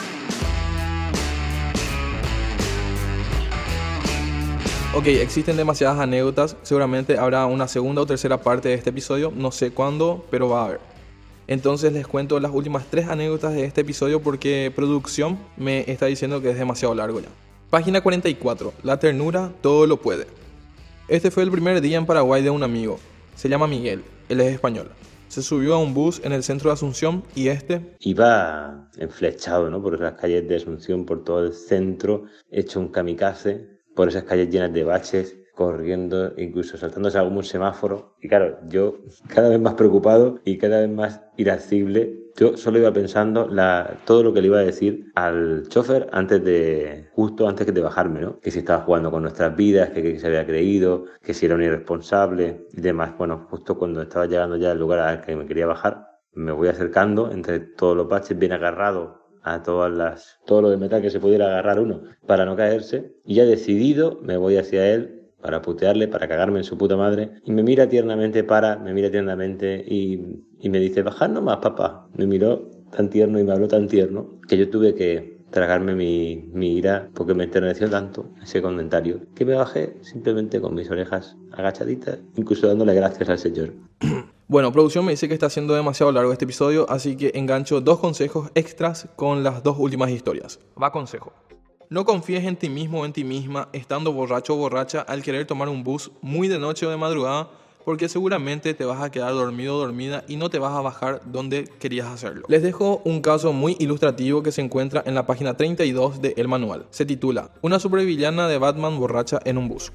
Ok, 4.93 5.07
existen 5.07 5.57
demasiadas 5.57 6.01
anécdotas. 6.01 6.57
Seguramente 6.63 7.17
habrá 7.17 7.47
una 7.47 7.69
segunda 7.69 8.03
o 8.03 8.07
tercera 8.07 8.39
parte 8.43 8.71
de 8.71 8.75
este 8.75 8.91
episodio. 8.91 9.33
No 9.33 9.53
sé 9.53 9.71
cuándo, 9.71 10.27
pero 10.33 10.49
va 10.49 10.63
a 10.63 10.65
haber. 10.67 10.81
Entonces 11.47 11.93
les 11.93 12.09
cuento 12.09 12.41
las 12.41 12.51
últimas 12.51 12.87
tres 12.91 13.07
anécdotas 13.07 13.55
de 13.55 13.65
este 13.65 13.83
episodio 13.83 14.21
porque 14.21 14.73
producción 14.75 15.39
me 15.57 15.89
está 15.89 16.07
diciendo 16.07 16.43
que 16.43 16.51
es 16.51 16.59
demasiado 16.59 16.93
largo 16.97 17.21
ya. 17.21 17.29
Página 17.71 18.01
44. 18.01 18.73
La 18.83 18.99
ternura 18.99 19.53
todo 19.61 19.87
lo 19.87 19.99
puede. 19.99 20.27
Este 21.07 21.31
fue 21.31 21.45
el 21.45 21.53
primer 21.53 21.81
día 21.81 21.97
en 21.97 22.05
Paraguay 22.05 22.43
de 22.43 22.51
un 22.51 22.65
amigo. 22.65 22.99
Se 23.37 23.49
llama 23.49 23.69
Miguel. 23.69 24.03
Él 24.29 24.41
es 24.41 24.53
español. 24.53 24.91
Se 25.29 25.41
subió 25.43 25.75
a 25.75 25.79
un 25.79 25.95
bus 25.95 26.21
en 26.25 26.33
el 26.33 26.43
centro 26.43 26.69
de 26.69 26.75
Asunción 26.75 27.23
y 27.37 27.47
este... 27.47 27.97
Iba 28.01 28.91
enflechado, 28.99 29.71
¿no? 29.71 29.81
Por 29.81 30.01
las 30.01 30.15
calles 30.15 30.49
de 30.49 30.57
Asunción, 30.57 31.07
por 31.07 31.23
todo 31.23 31.47
el 31.47 31.53
centro, 31.53 32.25
hecho 32.51 32.81
un 32.81 32.89
kamikaze, 32.89 33.80
por 33.95 34.09
esas 34.09 34.25
calles 34.25 34.51
llenas 34.51 34.73
de 34.73 34.85
baches, 34.85 35.37
corriendo, 35.61 36.33
incluso 36.39 36.79
saltándose 36.79 37.19
algún 37.19 37.45
semáforo. 37.45 38.15
Y 38.23 38.29
claro, 38.29 38.59
yo 38.69 38.97
cada 39.29 39.51
vez 39.51 39.61
más 39.61 39.75
preocupado 39.75 40.41
y 40.43 40.57
cada 40.57 40.81
vez 40.81 40.89
más 40.89 41.21
irascible, 41.37 42.19
yo 42.35 42.57
solo 42.57 42.79
iba 42.79 42.91
pensando 42.93 43.47
la, 43.47 43.99
todo 44.07 44.23
lo 44.23 44.33
que 44.33 44.41
le 44.41 44.47
iba 44.47 44.59
a 44.59 44.63
decir 44.63 45.13
al 45.15 45.69
chofer 45.69 46.09
antes 46.13 46.43
de, 46.43 47.11
justo 47.13 47.47
antes 47.47 47.75
de 47.75 47.81
bajarme, 47.83 48.23
¿no? 48.23 48.41
Que 48.41 48.51
si 48.51 48.61
estaba 48.61 48.85
jugando 48.85 49.11
con 49.11 49.23
nuestras 49.23 49.55
vidas, 49.55 49.91
que, 49.91 50.03
que 50.03 50.19
se 50.19 50.29
había 50.29 50.47
creído, 50.47 51.05
que 51.23 51.35
si 51.35 51.45
era 51.45 51.57
un 51.57 51.63
irresponsable 51.63 52.67
y 52.73 52.81
demás. 52.81 53.19
Bueno, 53.19 53.47
justo 53.51 53.77
cuando 53.77 54.01
estaba 54.01 54.25
llegando 54.25 54.57
ya 54.57 54.71
al 54.71 54.79
lugar 54.79 55.01
al 55.01 55.21
que 55.21 55.37
me 55.37 55.45
quería 55.45 55.67
bajar, 55.67 56.07
me 56.33 56.53
voy 56.53 56.69
acercando 56.69 57.31
entre 57.31 57.61
todos 57.61 57.95
los 57.97 58.09
baches 58.09 58.39
bien 58.39 58.53
agarrado 58.53 59.20
a 59.43 59.63
todas 59.63 59.93
las, 59.93 60.39
todo 60.47 60.63
lo 60.63 60.71
de 60.71 60.77
metal 60.77 61.03
que 61.03 61.11
se 61.11 61.21
pudiera 61.21 61.47
agarrar 61.47 61.81
uno 61.81 62.03
para 62.27 62.45
no 62.45 62.57
caerse 62.57 63.13
y 63.25 63.35
ya 63.35 63.45
decidido 63.45 64.21
me 64.23 64.37
voy 64.37 64.57
hacia 64.57 64.93
él 64.93 65.21
para 65.41 65.63
putearle, 65.63 66.09
para 66.09 66.29
cagarme 66.29 66.59
en 66.59 66.65
su 66.65 66.77
puta 66.77 66.97
madre. 66.97 67.31
Y 67.45 67.53
me 67.53 67.63
mira 67.63 67.89
tiernamente, 67.89 68.45
para, 68.45 68.77
me 68.77 68.93
mira 68.93 69.11
tiernamente 69.11 69.85
y, 69.87 70.45
y 70.61 70.69
me 70.69 70.79
dice, 70.79 71.03
bajad 71.03 71.31
nomás, 71.31 71.59
papá. 71.59 72.09
Me 72.15 72.27
miró 72.27 72.69
tan 72.91 73.09
tierno 73.09 73.39
y 73.39 73.45
me 73.45 73.53
habló 73.53 73.69
tan 73.69 73.89
tierno 73.89 74.39
que 74.49 74.59
yo 74.59 74.69
tuve 74.69 74.95
que 74.95 75.41
tragarme 75.51 75.95
mi, 75.95 76.49
mi 76.53 76.77
ira 76.77 77.09
porque 77.15 77.35
me 77.35 77.45
enterneció 77.45 77.91
tanto 77.91 78.31
ese 78.43 78.63
comentario 78.63 79.21
que 79.35 79.45
me 79.45 79.55
bajé 79.55 79.97
simplemente 80.03 80.61
con 80.61 80.75
mis 80.75 80.91
orejas 80.91 81.37
agachaditas, 81.53 82.19
incluso 82.37 82.69
dándole 82.69 82.95
gracias 82.95 83.29
al 83.29 83.39
Señor. 83.39 83.73
Bueno, 84.51 84.73
producción 84.73 85.05
me 85.05 85.13
dice 85.13 85.29
que 85.29 85.35
está 85.35 85.49
siendo 85.49 85.75
demasiado 85.75 86.11
largo 86.11 86.33
este 86.33 86.45
episodio, 86.45 86.85
así 86.91 87.15
que 87.15 87.31
engancho 87.37 87.81
dos 87.81 88.01
consejos 88.01 88.51
extras 88.57 89.07
con 89.15 89.45
las 89.45 89.63
dos 89.63 89.77
últimas 89.79 90.11
historias. 90.11 90.59
Va 90.83 90.91
consejo. 90.91 91.33
No 91.89 92.05
confíes 92.05 92.45
en 92.45 92.57
ti 92.57 92.69
mismo 92.69 93.03
o 93.03 93.05
en 93.05 93.13
ti 93.13 93.23
misma 93.23 93.69
estando 93.73 94.13
borracho 94.13 94.55
o 94.55 94.57
borracha 94.57 95.03
al 95.03 95.23
querer 95.23 95.47
tomar 95.47 95.69
un 95.69 95.85
bus 95.85 96.11
muy 96.21 96.49
de 96.49 96.59
noche 96.59 96.85
o 96.85 96.91
de 96.91 96.97
madrugada 96.97 97.49
porque 97.85 98.09
seguramente 98.09 98.75
te 98.75 98.85
vas 98.85 99.01
a 99.01 99.13
quedar 99.13 99.35
dormido 99.35 99.77
o 99.77 99.79
dormida 99.79 100.25
y 100.27 100.35
no 100.35 100.51
te 100.51 100.59
vas 100.59 100.73
a 100.73 100.81
bajar 100.81 101.21
donde 101.27 101.71
querías 101.79 102.09
hacerlo. 102.09 102.45
Les 102.49 102.65
dejo 102.65 103.03
un 103.05 103.21
caso 103.21 103.53
muy 103.53 103.77
ilustrativo 103.79 104.43
que 104.43 104.51
se 104.51 104.63
encuentra 104.63 105.05
en 105.07 105.15
la 105.15 105.27
página 105.27 105.57
32 105.57 106.21
de 106.21 106.35
El 106.37 106.49
Manual. 106.49 106.87
Se 106.91 107.07
titula 107.07 107.53
Una 107.63 107.79
supervillana 107.79 108.49
de 108.49 108.59
Batman 108.59 108.99
borracha 108.99 109.39
en 109.45 109.59
un 109.59 109.69
bus. 109.69 109.93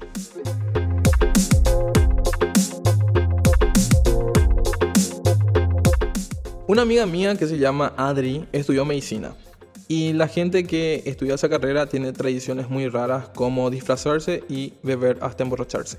Una 6.68 6.82
amiga 6.82 7.06
mía 7.06 7.36
que 7.36 7.46
se 7.46 7.58
llama 7.58 7.92
Adri 7.96 8.44
estudió 8.50 8.84
medicina. 8.84 9.36
Y 9.86 10.14
la 10.14 10.26
gente 10.26 10.66
que 10.66 11.04
estudia 11.06 11.36
esa 11.36 11.48
carrera 11.48 11.86
tiene 11.86 12.12
tradiciones 12.12 12.68
muy 12.68 12.88
raras 12.88 13.28
como 13.28 13.70
disfrazarse 13.70 14.42
y 14.48 14.72
beber 14.82 15.16
hasta 15.20 15.44
emborracharse. 15.44 15.98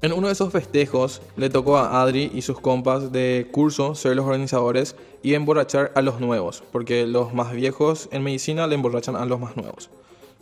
En 0.00 0.12
uno 0.12 0.26
de 0.26 0.32
esos 0.32 0.52
festejos 0.52 1.22
le 1.36 1.50
tocó 1.50 1.76
a 1.76 2.02
Adri 2.02 2.32
y 2.34 2.42
sus 2.42 2.58
compas 2.58 3.12
de 3.12 3.46
curso 3.52 3.94
ser 3.94 4.16
los 4.16 4.26
organizadores 4.26 4.96
y 5.22 5.34
emborrachar 5.34 5.92
a 5.94 6.02
los 6.02 6.18
nuevos, 6.18 6.64
porque 6.72 7.06
los 7.06 7.32
más 7.32 7.52
viejos 7.52 8.08
en 8.10 8.24
medicina 8.24 8.66
le 8.66 8.74
emborrachan 8.74 9.14
a 9.14 9.24
los 9.24 9.38
más 9.38 9.56
nuevos. 9.56 9.88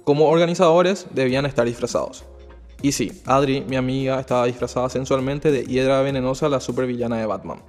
Como 0.05 0.31
organizadores 0.31 1.07
debían 1.13 1.45
estar 1.45 1.67
disfrazados. 1.67 2.25
Y 2.81 2.93
sí, 2.93 3.13
Adri, 3.27 3.61
mi 3.61 3.77
amiga, 3.77 4.19
estaba 4.19 4.47
disfrazada 4.47 4.89
sensualmente 4.89 5.53
de 5.53 5.65
Hiedra 5.67 6.01
Venenosa, 6.01 6.49
la 6.49 6.61
supervillana 6.61 7.19
de 7.19 7.27
Batman. 7.27 7.61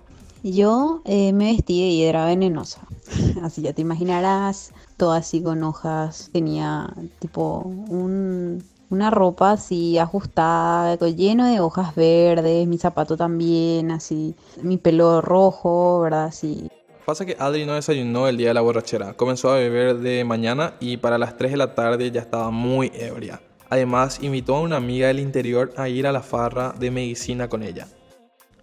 Yo 0.44 1.02
eh, 1.06 1.34
me 1.34 1.52
vestí 1.52 1.82
de 1.82 1.96
hiedra 1.96 2.26
venenosa. 2.26 2.82
Así 3.44 3.62
ya 3.62 3.74
te 3.74 3.82
imaginarás, 3.82 4.74
todo 4.98 5.12
así 5.12 5.42
con 5.42 5.64
hojas. 5.64 6.30
Tenía 6.34 6.94
tipo 7.20 7.60
un, 7.60 8.64
una 8.90 9.10
ropa 9.10 9.52
así 9.52 9.98
ajustada, 9.98 10.98
lleno 11.10 11.46
de 11.46 11.60
hojas 11.60 11.96
verdes, 11.96 12.68
mi 12.68 12.78
zapato 12.78 13.18
también, 13.18 13.92
así, 13.92 14.36
mi 14.62 14.78
pelo 14.78 15.22
rojo, 15.22 16.02
¿verdad? 16.02 16.26
Así. 16.26 16.68
Pasa 17.06 17.26
que 17.26 17.36
Adri 17.40 17.66
no 17.66 17.74
desayunó 17.74 18.28
el 18.28 18.38
día 18.38 18.50
de 18.50 18.54
la 18.54 18.62
borrachera. 18.62 19.14
Comenzó 19.14 19.52
a 19.52 19.56
beber 19.56 20.00
de 20.00 20.24
mañana 20.24 20.76
y 20.80 20.98
para 20.98 21.18
las 21.18 21.38
3 21.38 21.52
de 21.52 21.58
la 21.58 21.76
tarde 21.76 22.12
ya 22.12 22.22
estaba 22.22 22.52
muy 22.52 22.92
ebria. 22.94 23.42
Además, 23.70 24.20
invitó 24.22 24.56
a 24.56 24.62
una 24.62 24.78
amiga 24.78 25.08
del 25.08 25.20
interior 25.20 25.74
a 25.78 25.88
ir 25.88 26.06
a 26.06 26.12
la 26.12 26.22
farra 26.22 26.74
de 26.78 26.92
medicina 26.92 27.48
con 27.48 27.64
ella. 27.64 27.88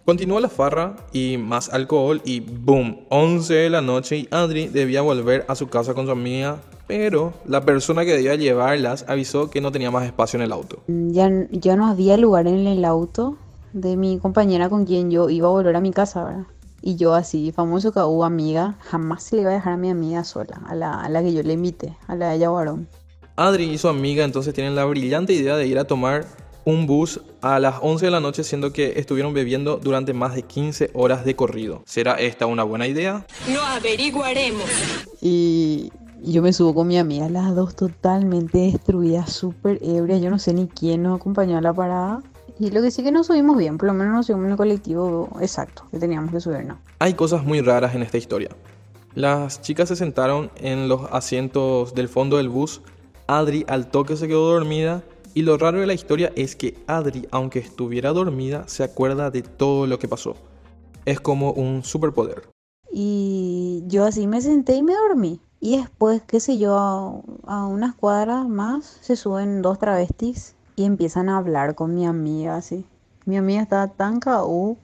Continuó 0.09 0.39
la 0.39 0.49
farra 0.49 0.95
y 1.13 1.37
más 1.37 1.69
alcohol 1.69 2.19
y 2.25 2.39
boom, 2.39 3.01
11 3.09 3.53
de 3.53 3.69
la 3.69 3.81
noche 3.81 4.17
y 4.17 4.27
Adri 4.31 4.67
debía 4.67 5.03
volver 5.03 5.45
a 5.47 5.53
su 5.53 5.67
casa 5.67 5.93
con 5.93 6.07
su 6.07 6.11
amiga, 6.11 6.63
pero 6.87 7.31
la 7.45 7.61
persona 7.61 8.03
que 8.03 8.13
debía 8.13 8.33
llevarlas 8.33 9.05
avisó 9.07 9.51
que 9.51 9.61
no 9.61 9.71
tenía 9.71 9.91
más 9.91 10.07
espacio 10.07 10.37
en 10.37 10.45
el 10.45 10.51
auto. 10.51 10.79
Ya, 10.87 11.29
ya 11.51 11.75
no 11.75 11.85
había 11.85 12.17
lugar 12.17 12.47
en 12.47 12.65
el 12.65 12.85
auto 12.85 13.37
de 13.73 13.97
mi 13.97 14.17
compañera 14.17 14.67
con 14.67 14.87
quien 14.87 15.11
yo 15.11 15.29
iba 15.29 15.47
a 15.47 15.51
volver 15.51 15.75
a 15.75 15.79
mi 15.79 15.91
casa, 15.91 16.23
¿verdad? 16.23 16.47
Y 16.81 16.95
yo 16.95 17.13
así, 17.13 17.51
famoso 17.51 17.91
que 17.91 17.99
hubo 17.99 18.25
amiga, 18.25 18.79
jamás 18.79 19.21
se 19.21 19.35
le 19.35 19.43
iba 19.43 19.51
a 19.51 19.53
dejar 19.53 19.73
a 19.73 19.77
mi 19.77 19.91
amiga 19.91 20.23
sola, 20.23 20.59
a 20.65 20.73
la, 20.73 21.03
a 21.03 21.07
la 21.09 21.21
que 21.21 21.33
yo 21.33 21.43
le 21.43 21.53
invité, 21.53 21.95
a 22.07 22.15
la 22.15 22.29
de 22.29 22.37
ella 22.37 22.49
varón. 22.49 22.87
Adri 23.35 23.65
y 23.65 23.77
su 23.77 23.87
amiga 23.87 24.25
entonces 24.25 24.55
tienen 24.55 24.73
la 24.73 24.85
brillante 24.85 25.33
idea 25.33 25.55
de 25.55 25.67
ir 25.67 25.77
a 25.77 25.83
tomar 25.85 26.25
un 26.65 26.87
bus 26.87 27.21
a 27.41 27.59
las 27.59 27.75
11 27.81 28.05
de 28.05 28.11
la 28.11 28.19
noche 28.19 28.43
siendo 28.43 28.73
que 28.73 28.99
estuvieron 28.99 29.33
bebiendo 29.33 29.77
durante 29.77 30.13
más 30.13 30.35
de 30.35 30.43
15 30.43 30.91
horas 30.93 31.25
de 31.25 31.35
corrido. 31.35 31.83
¿Será 31.85 32.15
esta 32.15 32.45
una 32.45 32.63
buena 32.63 32.87
idea? 32.87 33.25
Lo 33.53 33.61
averiguaremos. 33.61 34.69
Y 35.21 35.91
yo 36.21 36.41
me 36.41 36.53
subo 36.53 36.73
con 36.73 36.87
mi 36.87 36.97
amiga, 36.97 37.29
las 37.29 37.55
dos 37.55 37.75
totalmente 37.75 38.57
destruidas, 38.57 39.31
súper 39.31 39.79
ebrias. 39.81 40.21
Yo 40.21 40.29
no 40.29 40.39
sé 40.39 40.53
ni 40.53 40.67
quién 40.67 41.03
nos 41.03 41.19
acompañó 41.19 41.57
a 41.57 41.61
la 41.61 41.73
parada. 41.73 42.21
Y 42.59 42.71
lo 42.71 42.81
que 42.81 42.91
sí 42.91 43.03
que 43.03 43.11
nos 43.11 43.27
subimos 43.27 43.57
bien, 43.57 43.77
por 43.77 43.87
lo 43.87 43.93
menos 43.93 44.13
nos 44.13 44.25
subimos 44.25 44.45
en 44.47 44.51
el 44.51 44.57
colectivo 44.57 45.29
exacto 45.39 45.85
que 45.91 45.97
teníamos 45.97 46.31
que 46.31 46.41
subirnos. 46.41 46.77
Hay 46.99 47.13
cosas 47.13 47.45
muy 47.45 47.61
raras 47.61 47.95
en 47.95 48.03
esta 48.03 48.17
historia. 48.17 48.49
Las 49.15 49.61
chicas 49.61 49.87
se 49.87 49.95
sentaron 49.95 50.51
en 50.57 50.89
los 50.89 51.03
asientos 51.11 51.95
del 51.95 52.09
fondo 52.09 52.37
del 52.37 52.49
bus. 52.49 52.81
Adri 53.27 53.65
al 53.69 53.89
toque 53.89 54.17
se 54.17 54.27
quedó 54.27 54.51
dormida 54.51 55.03
y 55.33 55.43
lo 55.43 55.57
raro 55.57 55.79
de 55.79 55.87
la 55.87 55.93
historia 55.93 56.31
es 56.35 56.55
que 56.55 56.77
Adri, 56.87 57.27
aunque 57.31 57.59
estuviera 57.59 58.11
dormida, 58.11 58.67
se 58.67 58.83
acuerda 58.83 59.31
de 59.31 59.41
todo 59.41 59.87
lo 59.87 59.99
que 59.99 60.07
pasó. 60.07 60.35
Es 61.05 61.19
como 61.19 61.51
un 61.51 61.83
superpoder. 61.83 62.49
Y 62.91 63.83
yo 63.87 64.05
así 64.05 64.27
me 64.27 64.41
senté 64.41 64.75
y 64.75 64.83
me 64.83 64.93
dormí. 64.93 65.39
Y 65.59 65.77
después, 65.77 66.21
qué 66.23 66.39
sé 66.39 66.57
yo, 66.57 66.77
a, 66.77 67.21
a 67.45 67.67
unas 67.67 67.95
cuadras 67.95 68.47
más 68.47 68.85
se 69.01 69.15
suben 69.15 69.61
dos 69.61 69.77
travestis 69.77 70.55
y 70.75 70.85
empiezan 70.85 71.29
a 71.29 71.37
hablar 71.37 71.75
con 71.75 71.93
mi 71.93 72.05
amiga 72.05 72.55
así. 72.55 72.85
Mi 73.25 73.37
amiga 73.37 73.61
estaba 73.61 73.89
tan 73.89 74.19
caú, 74.19 74.77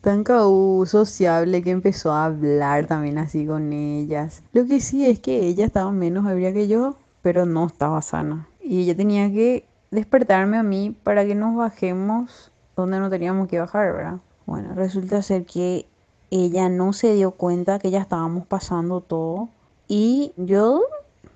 tan 0.00 0.24
caú 0.24 0.84
sociable 0.86 1.62
que 1.62 1.70
empezó 1.70 2.12
a 2.12 2.24
hablar 2.24 2.86
también 2.86 3.18
así 3.18 3.46
con 3.46 3.72
ellas. 3.72 4.42
Lo 4.52 4.66
que 4.66 4.80
sí 4.80 5.06
es 5.06 5.20
que 5.20 5.46
ella 5.46 5.66
estaba 5.66 5.92
menos 5.92 6.28
ebria 6.30 6.52
que 6.52 6.66
yo, 6.66 6.96
pero 7.22 7.46
no 7.46 7.66
estaba 7.66 8.02
sana. 8.02 8.48
Y 8.62 8.82
ella 8.82 8.96
tenía 8.96 9.30
que 9.30 9.66
despertarme 9.94 10.56
a 10.58 10.62
mí 10.62 10.94
para 11.02 11.24
que 11.24 11.34
nos 11.34 11.56
bajemos 11.56 12.50
donde 12.76 12.98
no 12.98 13.10
teníamos 13.10 13.48
que 13.48 13.60
bajar, 13.60 13.92
¿verdad? 13.92 14.18
Bueno, 14.46 14.74
resulta 14.74 15.22
ser 15.22 15.44
que 15.46 15.86
ella 16.30 16.68
no 16.68 16.92
se 16.92 17.14
dio 17.14 17.32
cuenta 17.32 17.78
que 17.78 17.90
ya 17.90 18.00
estábamos 18.00 18.46
pasando 18.46 19.00
todo 19.00 19.48
y 19.88 20.32
yo 20.36 20.82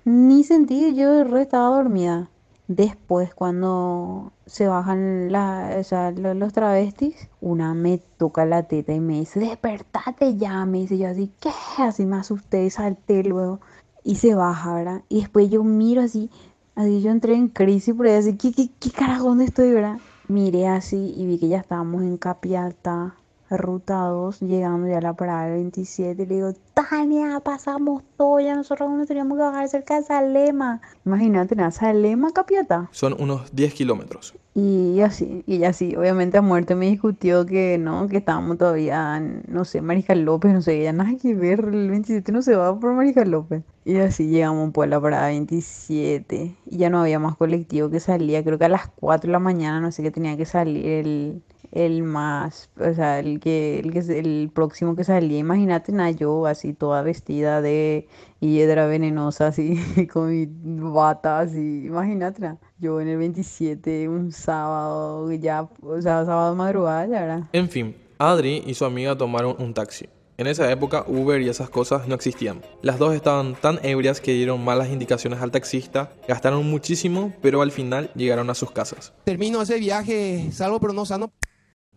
ni 0.05 0.43
sentí, 0.43 0.95
yo 0.95 1.23
re 1.23 1.41
estaba 1.43 1.75
dormida. 1.75 2.29
Después, 2.67 3.33
cuando 3.33 4.31
se 4.45 4.67
bajan 4.67 5.31
la, 5.31 5.75
o 5.79 5.83
sea, 5.83 6.11
lo- 6.11 6.35
los 6.35 6.53
travestis, 6.53 7.29
una 7.41 7.73
me 7.73 7.97
toca 8.17 8.45
la 8.45 8.63
teta 8.63 8.93
y 8.93 8.99
me 8.99 9.19
dice, 9.19 9.39
despertate 9.39 10.37
ya, 10.37 10.65
me 10.65 10.79
dice 10.79 10.97
yo 10.97 11.07
así, 11.09 11.31
¿qué? 11.39 11.49
Así 11.79 12.05
me 12.05 12.17
asusté 12.17 12.69
salté 12.69 13.23
luego 13.23 13.59
y 14.03 14.15
se 14.17 14.35
baja, 14.35 14.73
¿verdad? 14.75 15.01
Y 15.09 15.21
después 15.21 15.49
yo 15.49 15.63
miro 15.63 16.01
así, 16.01 16.29
así 16.79 17.01
yo 17.01 17.11
entré 17.11 17.35
en 17.35 17.49
crisis 17.49 17.93
por 17.93 18.07
ahí, 18.07 18.13
así, 18.13 18.37
¿qué, 18.37 18.53
qué, 18.53 18.69
qué 18.79 18.89
carajo, 18.89 19.35
estoy, 19.43 19.73
verdad? 19.73 19.97
Miré 20.29 20.67
así 20.67 21.13
y 21.17 21.25
vi 21.25 21.37
que 21.37 21.49
ya 21.49 21.57
estábamos 21.57 22.03
en 22.03 22.15
Capiatá, 22.17 23.15
Ruta 23.49 23.95
2, 24.05 24.41
llegando 24.41 24.87
ya 24.87 24.99
a 24.99 25.01
la 25.01 25.13
parada 25.13 25.45
del 25.45 25.53
27, 25.53 26.25
le 26.25 26.35
digo, 26.35 26.53
Tania, 26.73 27.39
pasamos 27.39 28.03
todo, 28.17 28.39
ya 28.39 28.55
nosotros 28.55 28.89
nos 28.91 29.07
teníamos 29.07 29.37
que 29.37 29.43
bajar 29.43 29.67
cerca 29.69 29.95
de 29.95 30.03
Salema. 30.03 30.81
Imagínate, 31.05 31.55
nada, 31.55 31.71
Salema, 31.71 32.31
Capiata. 32.31 32.89
Son 32.91 33.15
unos 33.19 33.53
10 33.55 33.73
kilómetros. 33.73 34.35
Y 34.55 34.99
así, 35.01 35.43
y 35.45 35.63
así, 35.63 35.95
obviamente 35.95 36.37
a 36.37 36.41
muerte 36.41 36.75
me 36.75 36.87
discutió 36.87 37.45
que 37.45 37.77
no, 37.77 38.07
que 38.07 38.17
estábamos 38.17 38.57
todavía, 38.57 39.15
en, 39.17 39.43
no 39.47 39.63
sé, 39.63 39.81
Mariscal 39.81 40.21
López, 40.21 40.51
no 40.53 40.61
sé, 40.61 40.83
ya 40.83 40.91
nada 40.91 41.11
que 41.21 41.33
ver, 41.33 41.59
el 41.59 41.89
27 41.89 42.31
no 42.31 42.41
se 42.41 42.55
va 42.55 42.77
por 42.77 42.93
Mariscal 42.93 43.29
López. 43.29 43.63
Y 43.85 43.97
así 43.97 44.27
llegamos 44.27 44.71
pues 44.73 44.87
a 44.87 44.89
la 44.89 44.99
parada 44.99 45.27
27 45.27 46.55
y 46.65 46.77
ya 46.77 46.89
no 46.89 46.99
había 46.99 47.19
más 47.19 47.37
colectivo 47.37 47.89
que 47.89 47.99
salía, 47.99 48.43
creo 48.43 48.57
que 48.57 48.65
a 48.65 48.69
las 48.69 48.87
4 48.87 49.27
de 49.27 49.31
la 49.31 49.39
mañana, 49.39 49.79
no 49.79 49.91
sé 49.91 50.03
qué 50.03 50.11
tenía 50.11 50.35
que 50.35 50.45
salir 50.45 50.85
el, 50.85 51.41
el 51.71 52.03
más, 52.03 52.69
o 52.79 52.93
sea, 52.93 53.19
el 53.19 53.39
que, 53.39 53.79
el 53.79 53.91
que 53.91 53.99
el 54.19 54.51
próximo 54.53 54.95
que 54.95 55.03
salía, 55.03 55.37
imagínate, 55.37 55.91
na, 55.91 56.11
yo 56.11 56.45
así 56.45 56.73
toda 56.73 57.01
vestida 57.01 57.61
de 57.61 58.07
hiedra 58.39 58.87
venenosa, 58.87 59.47
así, 59.47 59.79
con 60.13 60.29
mi 60.29 60.47
bata, 60.47 61.39
así, 61.39 61.85
imagínate, 61.85 62.41
na, 62.41 62.57
yo 62.79 63.01
en 63.01 63.09
el 63.09 63.17
27, 63.17 64.09
un 64.09 64.31
sábado, 64.31 65.31
ya, 65.33 65.67
o 65.81 66.01
sea, 66.01 66.25
sábado 66.25 66.55
madrugada, 66.55 67.05
ya 67.05 67.23
era. 67.23 67.49
En 67.53 67.69
fin, 67.69 67.95
Adri 68.17 68.63
y 68.65 68.73
su 68.73 68.85
amiga 68.85 69.17
tomaron 69.17 69.55
un 69.59 69.73
taxi. 69.73 70.07
En 70.39 70.47
esa 70.47 70.71
época 70.71 71.03
Uber 71.05 71.41
y 71.41 71.49
esas 71.49 71.69
cosas 71.69 72.07
no 72.07 72.15
existían. 72.15 72.61
Las 72.81 72.97
dos 72.97 73.13
estaban 73.13 73.55
tan 73.55 73.77
ebrias 73.83 74.21
que 74.21 74.31
dieron 74.31 74.63
malas 74.63 74.87
indicaciones 74.87 75.41
al 75.41 75.51
taxista, 75.51 76.13
gastaron 76.29 76.65
muchísimo, 76.65 77.33
pero 77.41 77.61
al 77.61 77.73
final 77.73 78.09
llegaron 78.15 78.49
a 78.49 78.55
sus 78.55 78.71
casas. 78.71 79.11
Termino 79.25 79.61
ese 79.61 79.79
viaje, 79.79 80.49
salvo 80.53 80.79
pero 80.79 80.93
no 80.93 81.05
sano. 81.05 81.33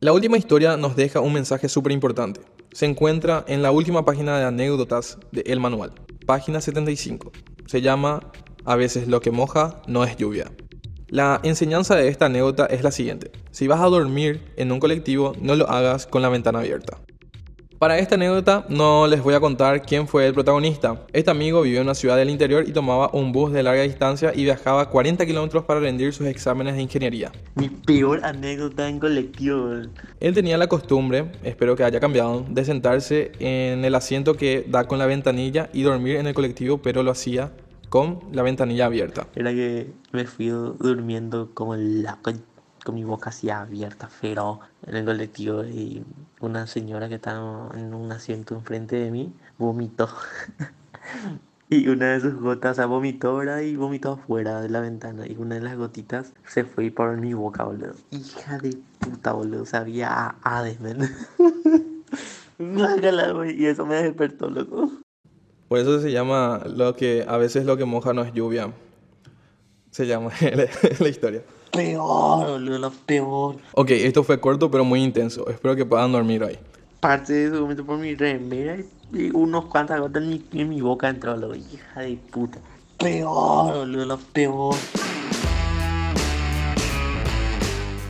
La 0.02 0.12
última 0.12 0.36
historia 0.36 0.76
nos 0.76 0.96
deja 0.96 1.20
un 1.20 1.32
mensaje 1.32 1.68
súper 1.68 1.92
importante. 1.92 2.40
Se 2.72 2.86
encuentra 2.86 3.44
en 3.46 3.62
la 3.62 3.70
última 3.70 4.04
página 4.04 4.36
de 4.36 4.44
anécdotas 4.44 5.16
de 5.30 5.42
El 5.42 5.60
Manual, 5.60 5.92
página 6.26 6.60
75. 6.60 7.30
Se 7.66 7.82
llama 7.82 8.18
A 8.64 8.74
veces 8.74 9.06
lo 9.06 9.20
que 9.20 9.30
moja 9.30 9.80
no 9.86 10.02
es 10.02 10.16
lluvia. 10.16 10.50
La 11.06 11.38
enseñanza 11.44 11.94
de 11.94 12.08
esta 12.08 12.26
anécdota 12.26 12.66
es 12.66 12.82
la 12.82 12.90
siguiente. 12.90 13.30
Si 13.52 13.68
vas 13.68 13.80
a 13.80 13.86
dormir 13.86 14.42
en 14.56 14.72
un 14.72 14.80
colectivo, 14.80 15.34
no 15.40 15.54
lo 15.54 15.70
hagas 15.70 16.08
con 16.08 16.20
la 16.20 16.30
ventana 16.30 16.58
abierta. 16.58 16.98
Para 17.82 17.98
esta 17.98 18.14
anécdota 18.14 18.64
no 18.68 19.08
les 19.08 19.20
voy 19.24 19.34
a 19.34 19.40
contar 19.40 19.82
quién 19.82 20.06
fue 20.06 20.28
el 20.28 20.32
protagonista. 20.32 21.04
Este 21.12 21.32
amigo 21.32 21.62
vivía 21.62 21.80
en 21.80 21.86
una 21.86 21.96
ciudad 21.96 22.16
del 22.16 22.30
interior 22.30 22.62
y 22.68 22.70
tomaba 22.70 23.10
un 23.12 23.32
bus 23.32 23.52
de 23.52 23.64
larga 23.64 23.82
distancia 23.82 24.30
y 24.32 24.44
viajaba 24.44 24.88
40 24.88 25.26
kilómetros 25.26 25.64
para 25.64 25.80
rendir 25.80 26.12
sus 26.12 26.28
exámenes 26.28 26.76
de 26.76 26.82
ingeniería. 26.82 27.32
Mi 27.56 27.68
peor 27.68 28.24
anécdota 28.24 28.88
en 28.88 29.00
colectivo. 29.00 29.68
Él 30.20 30.32
tenía 30.32 30.56
la 30.58 30.68
costumbre, 30.68 31.32
espero 31.42 31.74
que 31.74 31.82
haya 31.82 31.98
cambiado, 31.98 32.46
de 32.48 32.64
sentarse 32.64 33.32
en 33.40 33.84
el 33.84 33.96
asiento 33.96 34.34
que 34.34 34.64
da 34.68 34.86
con 34.86 35.00
la 35.00 35.06
ventanilla 35.06 35.68
y 35.72 35.82
dormir 35.82 36.18
en 36.18 36.28
el 36.28 36.34
colectivo, 36.34 36.78
pero 36.78 37.02
lo 37.02 37.10
hacía 37.10 37.50
con 37.88 38.20
la 38.30 38.42
ventanilla 38.42 38.86
abierta. 38.86 39.26
Era 39.34 39.50
que 39.50 39.90
me 40.12 40.24
fui 40.24 40.50
durmiendo 40.50 41.50
como 41.52 41.74
la 41.74 42.16
con 42.84 42.94
mi 42.94 43.04
boca 43.04 43.30
así 43.30 43.50
abierta, 43.50 44.08
feroz, 44.08 44.58
en 44.86 44.96
el 44.96 45.04
colectivo 45.04 45.64
y 45.64 46.04
una 46.40 46.66
señora 46.66 47.08
que 47.08 47.16
estaba 47.16 47.70
en 47.74 47.94
un 47.94 48.10
asiento 48.12 48.54
enfrente 48.54 48.96
de 48.96 49.10
mí 49.10 49.32
vomitó. 49.58 50.08
y 51.70 51.88
una 51.88 52.12
de 52.12 52.20
sus 52.20 52.34
gotas, 52.34 52.72
o 52.72 52.74
sea, 52.74 52.86
vomitó, 52.86 53.30
ahora 53.30 53.62
Y 53.62 53.76
vomitó 53.76 54.12
afuera 54.12 54.60
de 54.60 54.68
la 54.68 54.80
ventana. 54.80 55.26
Y 55.26 55.36
una 55.36 55.54
de 55.56 55.60
las 55.62 55.76
gotitas 55.76 56.32
se 56.46 56.64
fue 56.64 56.90
por 56.90 57.16
mi 57.16 57.34
boca, 57.34 57.64
boludo. 57.64 57.94
Hija 58.10 58.58
de 58.58 58.76
puta, 58.98 59.32
boludo. 59.32 59.64
Sabía 59.64 60.10
a 60.10 60.36
Hades, 60.42 60.78
y 62.58 63.66
eso 63.66 63.86
me 63.86 63.96
despertó, 63.96 64.50
loco. 64.50 64.90
Por 65.68 65.78
eso 65.78 66.00
se 66.00 66.12
llama 66.12 66.62
lo 66.66 66.94
que 66.94 67.24
a 67.26 67.36
veces 67.38 67.64
lo 67.64 67.76
que 67.76 67.84
moja 67.84 68.12
no 68.12 68.22
es 68.22 68.32
lluvia. 68.32 68.72
Se 69.90 70.06
llama 70.06 70.30
la 71.00 71.08
historia 71.08 71.42
peor, 71.72 72.46
boludo, 72.46 72.78
lo 72.78 72.90
peor. 72.90 73.56
Ok, 73.74 73.90
esto 73.90 74.22
fue 74.22 74.38
corto 74.38 74.70
pero 74.70 74.84
muy 74.84 75.02
intenso. 75.02 75.48
Espero 75.48 75.74
que 75.74 75.84
puedan 75.84 76.12
dormir 76.12 76.44
hoy. 76.44 76.58
Parte 77.00 77.32
de 77.32 77.46
ese 77.46 77.56
momento 77.56 77.84
por 77.84 77.98
mi 77.98 78.14
remera 78.14 78.76
y 79.12 79.30
unos 79.34 79.64
cuantas 79.64 79.98
gotas 80.00 80.22
en 80.22 80.28
mi, 80.28 80.44
en 80.52 80.68
mi 80.68 80.80
boca 80.80 81.08
entró, 81.08 81.36
lo 81.36 81.54
hija 81.54 82.00
de 82.00 82.16
puta. 82.30 82.60
Peor, 82.98 83.78
boludo, 83.78 84.04
lo 84.04 84.18
peor. 84.18 84.76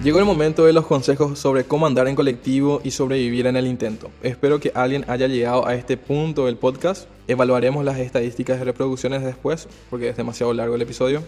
Llegó 0.02 0.18
el 0.18 0.24
momento 0.24 0.64
de 0.64 0.72
los 0.72 0.84
consejos 0.84 1.38
sobre 1.38 1.62
cómo 1.62 1.86
andar 1.86 2.08
en 2.08 2.16
colectivo 2.16 2.80
y 2.82 2.90
sobrevivir 2.90 3.46
en 3.46 3.56
el 3.56 3.68
intento. 3.68 4.10
Espero 4.24 4.58
que 4.58 4.72
alguien 4.74 5.04
haya 5.06 5.28
llegado 5.28 5.64
a 5.64 5.76
este 5.76 5.96
punto 5.96 6.46
del 6.46 6.56
podcast. 6.56 7.06
Evaluaremos 7.28 7.84
las 7.84 7.98
estadísticas 7.98 8.58
de 8.58 8.64
reproducciones 8.64 9.22
después, 9.22 9.68
porque 9.88 10.08
es 10.08 10.16
demasiado 10.16 10.52
largo 10.52 10.74
el 10.74 10.82
episodio. 10.82 11.22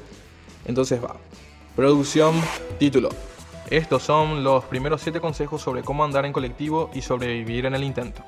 Entonces 0.67 1.01
va. 1.03 1.17
Producción, 1.77 2.37
título. 2.79 3.09
Estos 3.69 4.05
son 4.05 4.45
los 4.45 4.63
primeros 4.67 5.03
7 5.03 5.21
consejos 5.21 5.61
sobre 5.61 5.83
cómo 5.83 6.05
andar 6.05 6.25
en 6.25 6.33
colectivo 6.33 6.89
y 6.95 7.03
sobrevivir 7.03 7.67
en 7.67 7.75
el 7.75 7.83
intento. 7.83 8.23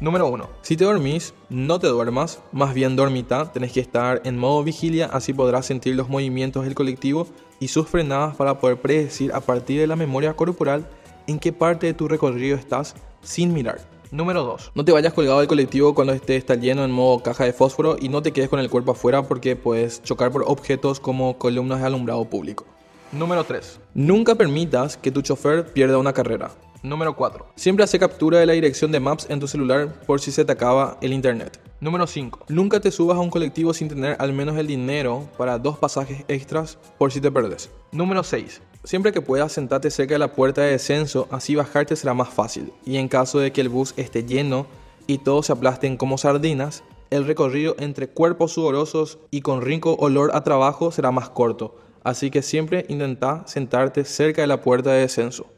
Número 0.00 0.28
1. 0.28 0.48
Si 0.62 0.78
te 0.78 0.84
dormís, 0.84 1.34
no 1.50 1.78
te 1.78 1.88
duermas, 1.88 2.40
más 2.52 2.72
bien 2.72 2.96
dormita, 2.96 3.52
tenés 3.52 3.72
que 3.72 3.80
estar 3.80 4.22
en 4.24 4.38
modo 4.38 4.64
vigilia, 4.64 5.10
así 5.12 5.34
podrás 5.34 5.66
sentir 5.66 5.94
los 5.94 6.08
movimientos 6.08 6.64
del 6.64 6.74
colectivo 6.74 7.26
y 7.60 7.68
sus 7.68 7.86
frenadas 7.86 8.34
para 8.36 8.60
poder 8.60 8.80
predecir 8.80 9.30
a 9.34 9.40
partir 9.40 9.78
de 9.78 9.88
la 9.88 9.96
memoria 9.96 10.32
corporal 10.32 10.88
en 11.26 11.38
qué 11.38 11.52
parte 11.52 11.86
de 11.86 11.94
tu 11.94 12.08
recorrido 12.08 12.56
estás 12.56 12.94
sin 13.20 13.52
mirar. 13.52 13.95
Número 14.10 14.44
2. 14.44 14.72
No 14.74 14.84
te 14.84 14.92
vayas 14.92 15.12
colgado 15.12 15.40
del 15.40 15.48
colectivo 15.48 15.94
cuando 15.94 16.12
este 16.12 16.36
está 16.36 16.54
lleno 16.54 16.84
en 16.84 16.92
modo 16.92 17.22
caja 17.22 17.44
de 17.44 17.52
fósforo 17.52 17.96
y 18.00 18.08
no 18.08 18.22
te 18.22 18.32
quedes 18.32 18.48
con 18.48 18.60
el 18.60 18.70
cuerpo 18.70 18.92
afuera 18.92 19.22
porque 19.22 19.56
puedes 19.56 20.02
chocar 20.02 20.30
por 20.30 20.44
objetos 20.46 21.00
como 21.00 21.38
columnas 21.38 21.80
de 21.80 21.86
alumbrado 21.86 22.24
público. 22.24 22.64
Número 23.12 23.44
3. 23.44 23.80
Nunca 23.94 24.34
permitas 24.34 24.96
que 24.96 25.10
tu 25.10 25.22
chofer 25.22 25.72
pierda 25.72 25.98
una 25.98 26.12
carrera. 26.12 26.50
Número 26.82 27.16
4. 27.16 27.46
Siempre 27.56 27.84
hace 27.84 27.98
captura 27.98 28.38
de 28.38 28.46
la 28.46 28.52
dirección 28.52 28.92
de 28.92 29.00
Maps 29.00 29.26
en 29.28 29.40
tu 29.40 29.48
celular 29.48 29.92
por 30.06 30.20
si 30.20 30.30
se 30.30 30.44
te 30.44 30.52
acaba 30.52 30.98
el 31.00 31.12
internet. 31.12 31.60
Número 31.80 32.06
5. 32.06 32.46
Nunca 32.48 32.80
te 32.80 32.90
subas 32.90 33.16
a 33.16 33.20
un 33.20 33.30
colectivo 33.30 33.74
sin 33.74 33.88
tener 33.88 34.16
al 34.20 34.32
menos 34.32 34.56
el 34.56 34.66
dinero 34.66 35.28
para 35.36 35.58
dos 35.58 35.78
pasajes 35.78 36.24
extras 36.28 36.78
por 36.96 37.12
si 37.12 37.20
te 37.20 37.30
perdes. 37.30 37.70
Número 37.92 38.22
6. 38.22 38.62
Siempre 38.86 39.10
que 39.10 39.20
puedas 39.20 39.50
sentarte 39.50 39.90
cerca 39.90 40.14
de 40.14 40.20
la 40.20 40.32
puerta 40.32 40.62
de 40.62 40.70
descenso, 40.70 41.26
así 41.32 41.56
bajarte 41.56 41.96
será 41.96 42.14
más 42.14 42.28
fácil. 42.28 42.72
Y 42.84 42.98
en 42.98 43.08
caso 43.08 43.40
de 43.40 43.50
que 43.50 43.60
el 43.60 43.68
bus 43.68 43.92
esté 43.96 44.22
lleno 44.22 44.68
y 45.08 45.18
todos 45.18 45.46
se 45.46 45.52
aplasten 45.52 45.96
como 45.96 46.18
sardinas, 46.18 46.84
el 47.10 47.26
recorrido 47.26 47.74
entre 47.80 48.06
cuerpos 48.06 48.52
sudorosos 48.52 49.18
y 49.32 49.40
con 49.40 49.62
rico 49.62 49.96
olor 49.98 50.30
a 50.34 50.44
trabajo 50.44 50.92
será 50.92 51.10
más 51.10 51.28
corto. 51.30 51.74
Así 52.04 52.30
que 52.30 52.42
siempre 52.42 52.86
intenta 52.88 53.42
sentarte 53.48 54.04
cerca 54.04 54.42
de 54.42 54.46
la 54.46 54.62
puerta 54.62 54.92
de 54.92 55.00
descenso. 55.00 55.48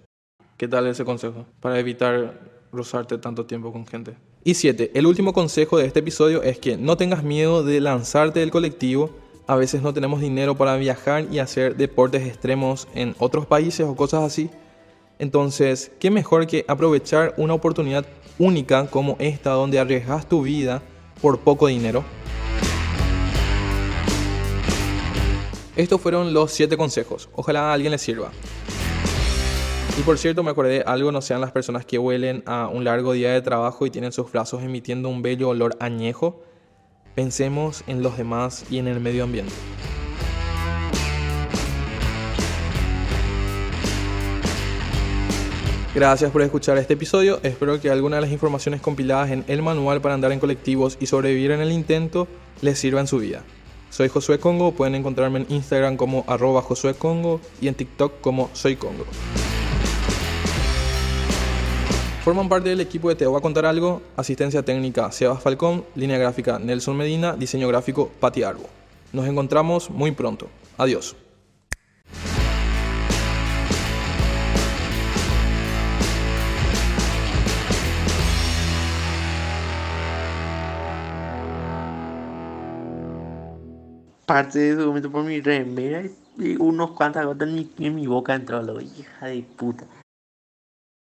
¿Qué 0.56 0.66
tal 0.66 0.86
ese 0.86 1.04
consejo? 1.04 1.44
Para 1.60 1.78
evitar 1.78 2.40
rozarte 2.72 3.18
tanto 3.18 3.44
tiempo 3.44 3.74
con 3.74 3.86
gente. 3.86 4.16
Y 4.42 4.54
7. 4.54 4.92
El 4.94 5.04
último 5.04 5.34
consejo 5.34 5.76
de 5.76 5.84
este 5.84 6.00
episodio 6.00 6.42
es 6.42 6.58
que 6.58 6.78
no 6.78 6.96
tengas 6.96 7.22
miedo 7.22 7.62
de 7.62 7.82
lanzarte 7.82 8.40
del 8.40 8.50
colectivo 8.50 9.10
a 9.48 9.56
veces 9.56 9.80
no 9.80 9.94
tenemos 9.94 10.20
dinero 10.20 10.56
para 10.56 10.76
viajar 10.76 11.26
y 11.32 11.38
hacer 11.38 11.74
deportes 11.74 12.26
extremos 12.26 12.86
en 12.94 13.16
otros 13.18 13.46
países 13.46 13.86
o 13.86 13.96
cosas 13.96 14.22
así. 14.22 14.50
Entonces, 15.18 15.90
¿qué 15.98 16.10
mejor 16.10 16.46
que 16.46 16.66
aprovechar 16.68 17.32
una 17.38 17.54
oportunidad 17.54 18.04
única 18.38 18.86
como 18.88 19.16
esta 19.18 19.50
donde 19.52 19.78
arriesgas 19.78 20.28
tu 20.28 20.42
vida 20.42 20.82
por 21.22 21.40
poco 21.40 21.66
dinero? 21.66 22.04
Estos 25.76 25.98
fueron 25.98 26.34
los 26.34 26.52
7 26.52 26.76
consejos. 26.76 27.30
Ojalá 27.34 27.70
a 27.70 27.72
alguien 27.72 27.92
les 27.92 28.02
sirva. 28.02 28.30
Y 29.98 30.02
por 30.02 30.18
cierto, 30.18 30.42
me 30.42 30.50
acordé, 30.50 30.82
algo 30.86 31.10
no 31.10 31.22
sean 31.22 31.40
las 31.40 31.52
personas 31.52 31.86
que 31.86 31.96
huelen 31.98 32.42
a 32.44 32.68
un 32.68 32.84
largo 32.84 33.14
día 33.14 33.32
de 33.32 33.40
trabajo 33.40 33.86
y 33.86 33.90
tienen 33.90 34.12
sus 34.12 34.30
brazos 34.30 34.62
emitiendo 34.62 35.08
un 35.08 35.22
bello 35.22 35.48
olor 35.48 35.74
añejo 35.80 36.42
Pensemos 37.18 37.82
en 37.88 38.00
los 38.00 38.16
demás 38.16 38.64
y 38.70 38.78
en 38.78 38.86
el 38.86 39.00
medio 39.00 39.24
ambiente. 39.24 39.52
Gracias 45.96 46.30
por 46.30 46.42
escuchar 46.42 46.78
este 46.78 46.94
episodio. 46.94 47.40
Espero 47.42 47.80
que 47.80 47.90
alguna 47.90 48.18
de 48.18 48.22
las 48.22 48.30
informaciones 48.30 48.80
compiladas 48.80 49.32
en 49.32 49.44
el 49.48 49.62
manual 49.62 50.00
para 50.00 50.14
andar 50.14 50.30
en 50.30 50.38
colectivos 50.38 50.96
y 51.00 51.06
sobrevivir 51.06 51.50
en 51.50 51.60
el 51.60 51.72
intento 51.72 52.28
les 52.60 52.78
sirva 52.78 53.00
en 53.00 53.08
su 53.08 53.18
vida. 53.18 53.42
Soy 53.90 54.08
Josué 54.08 54.38
Congo, 54.38 54.70
pueden 54.70 54.94
encontrarme 54.94 55.40
en 55.40 55.46
Instagram 55.48 55.96
como 55.96 56.22
arroba 56.28 56.62
Josué 56.62 56.94
Congo 56.94 57.40
y 57.60 57.66
en 57.66 57.74
TikTok 57.74 58.20
como 58.20 58.48
Soy 58.52 58.76
Congo. 58.76 59.04
Forman 62.28 62.50
parte 62.50 62.68
del 62.68 62.82
equipo 62.82 63.08
de 63.08 63.14
Teo 63.14 63.32
va 63.32 63.38
a 63.38 63.40
contar 63.40 63.64
algo, 63.64 64.02
asistencia 64.14 64.62
técnica 64.62 65.10
Sebas 65.10 65.42
Falcón, 65.42 65.86
línea 65.94 66.18
gráfica 66.18 66.58
Nelson 66.58 66.94
Medina, 66.94 67.32
diseño 67.32 67.66
gráfico 67.68 68.10
Pati 68.20 68.42
Arbo. 68.42 68.68
Nos 69.14 69.26
encontramos 69.26 69.88
muy 69.88 70.12
pronto. 70.12 70.50
Adiós. 70.76 71.16
parte 84.26 84.58
de 84.58 84.72
ese 84.72 84.84
momento 84.84 85.10
por 85.10 85.24
mi 85.24 85.40
remera 85.40 86.02
y 86.36 86.56
unos 86.56 86.90
cuantas 86.90 87.24
gotas 87.24 87.48
en 87.48 87.54
mi, 87.54 87.70
en 87.78 87.94
mi 87.94 88.06
boca 88.06 88.34
entró, 88.34 88.62
lo 88.62 88.78
hija 88.82 89.24
de 89.24 89.42
puta. 89.56 89.86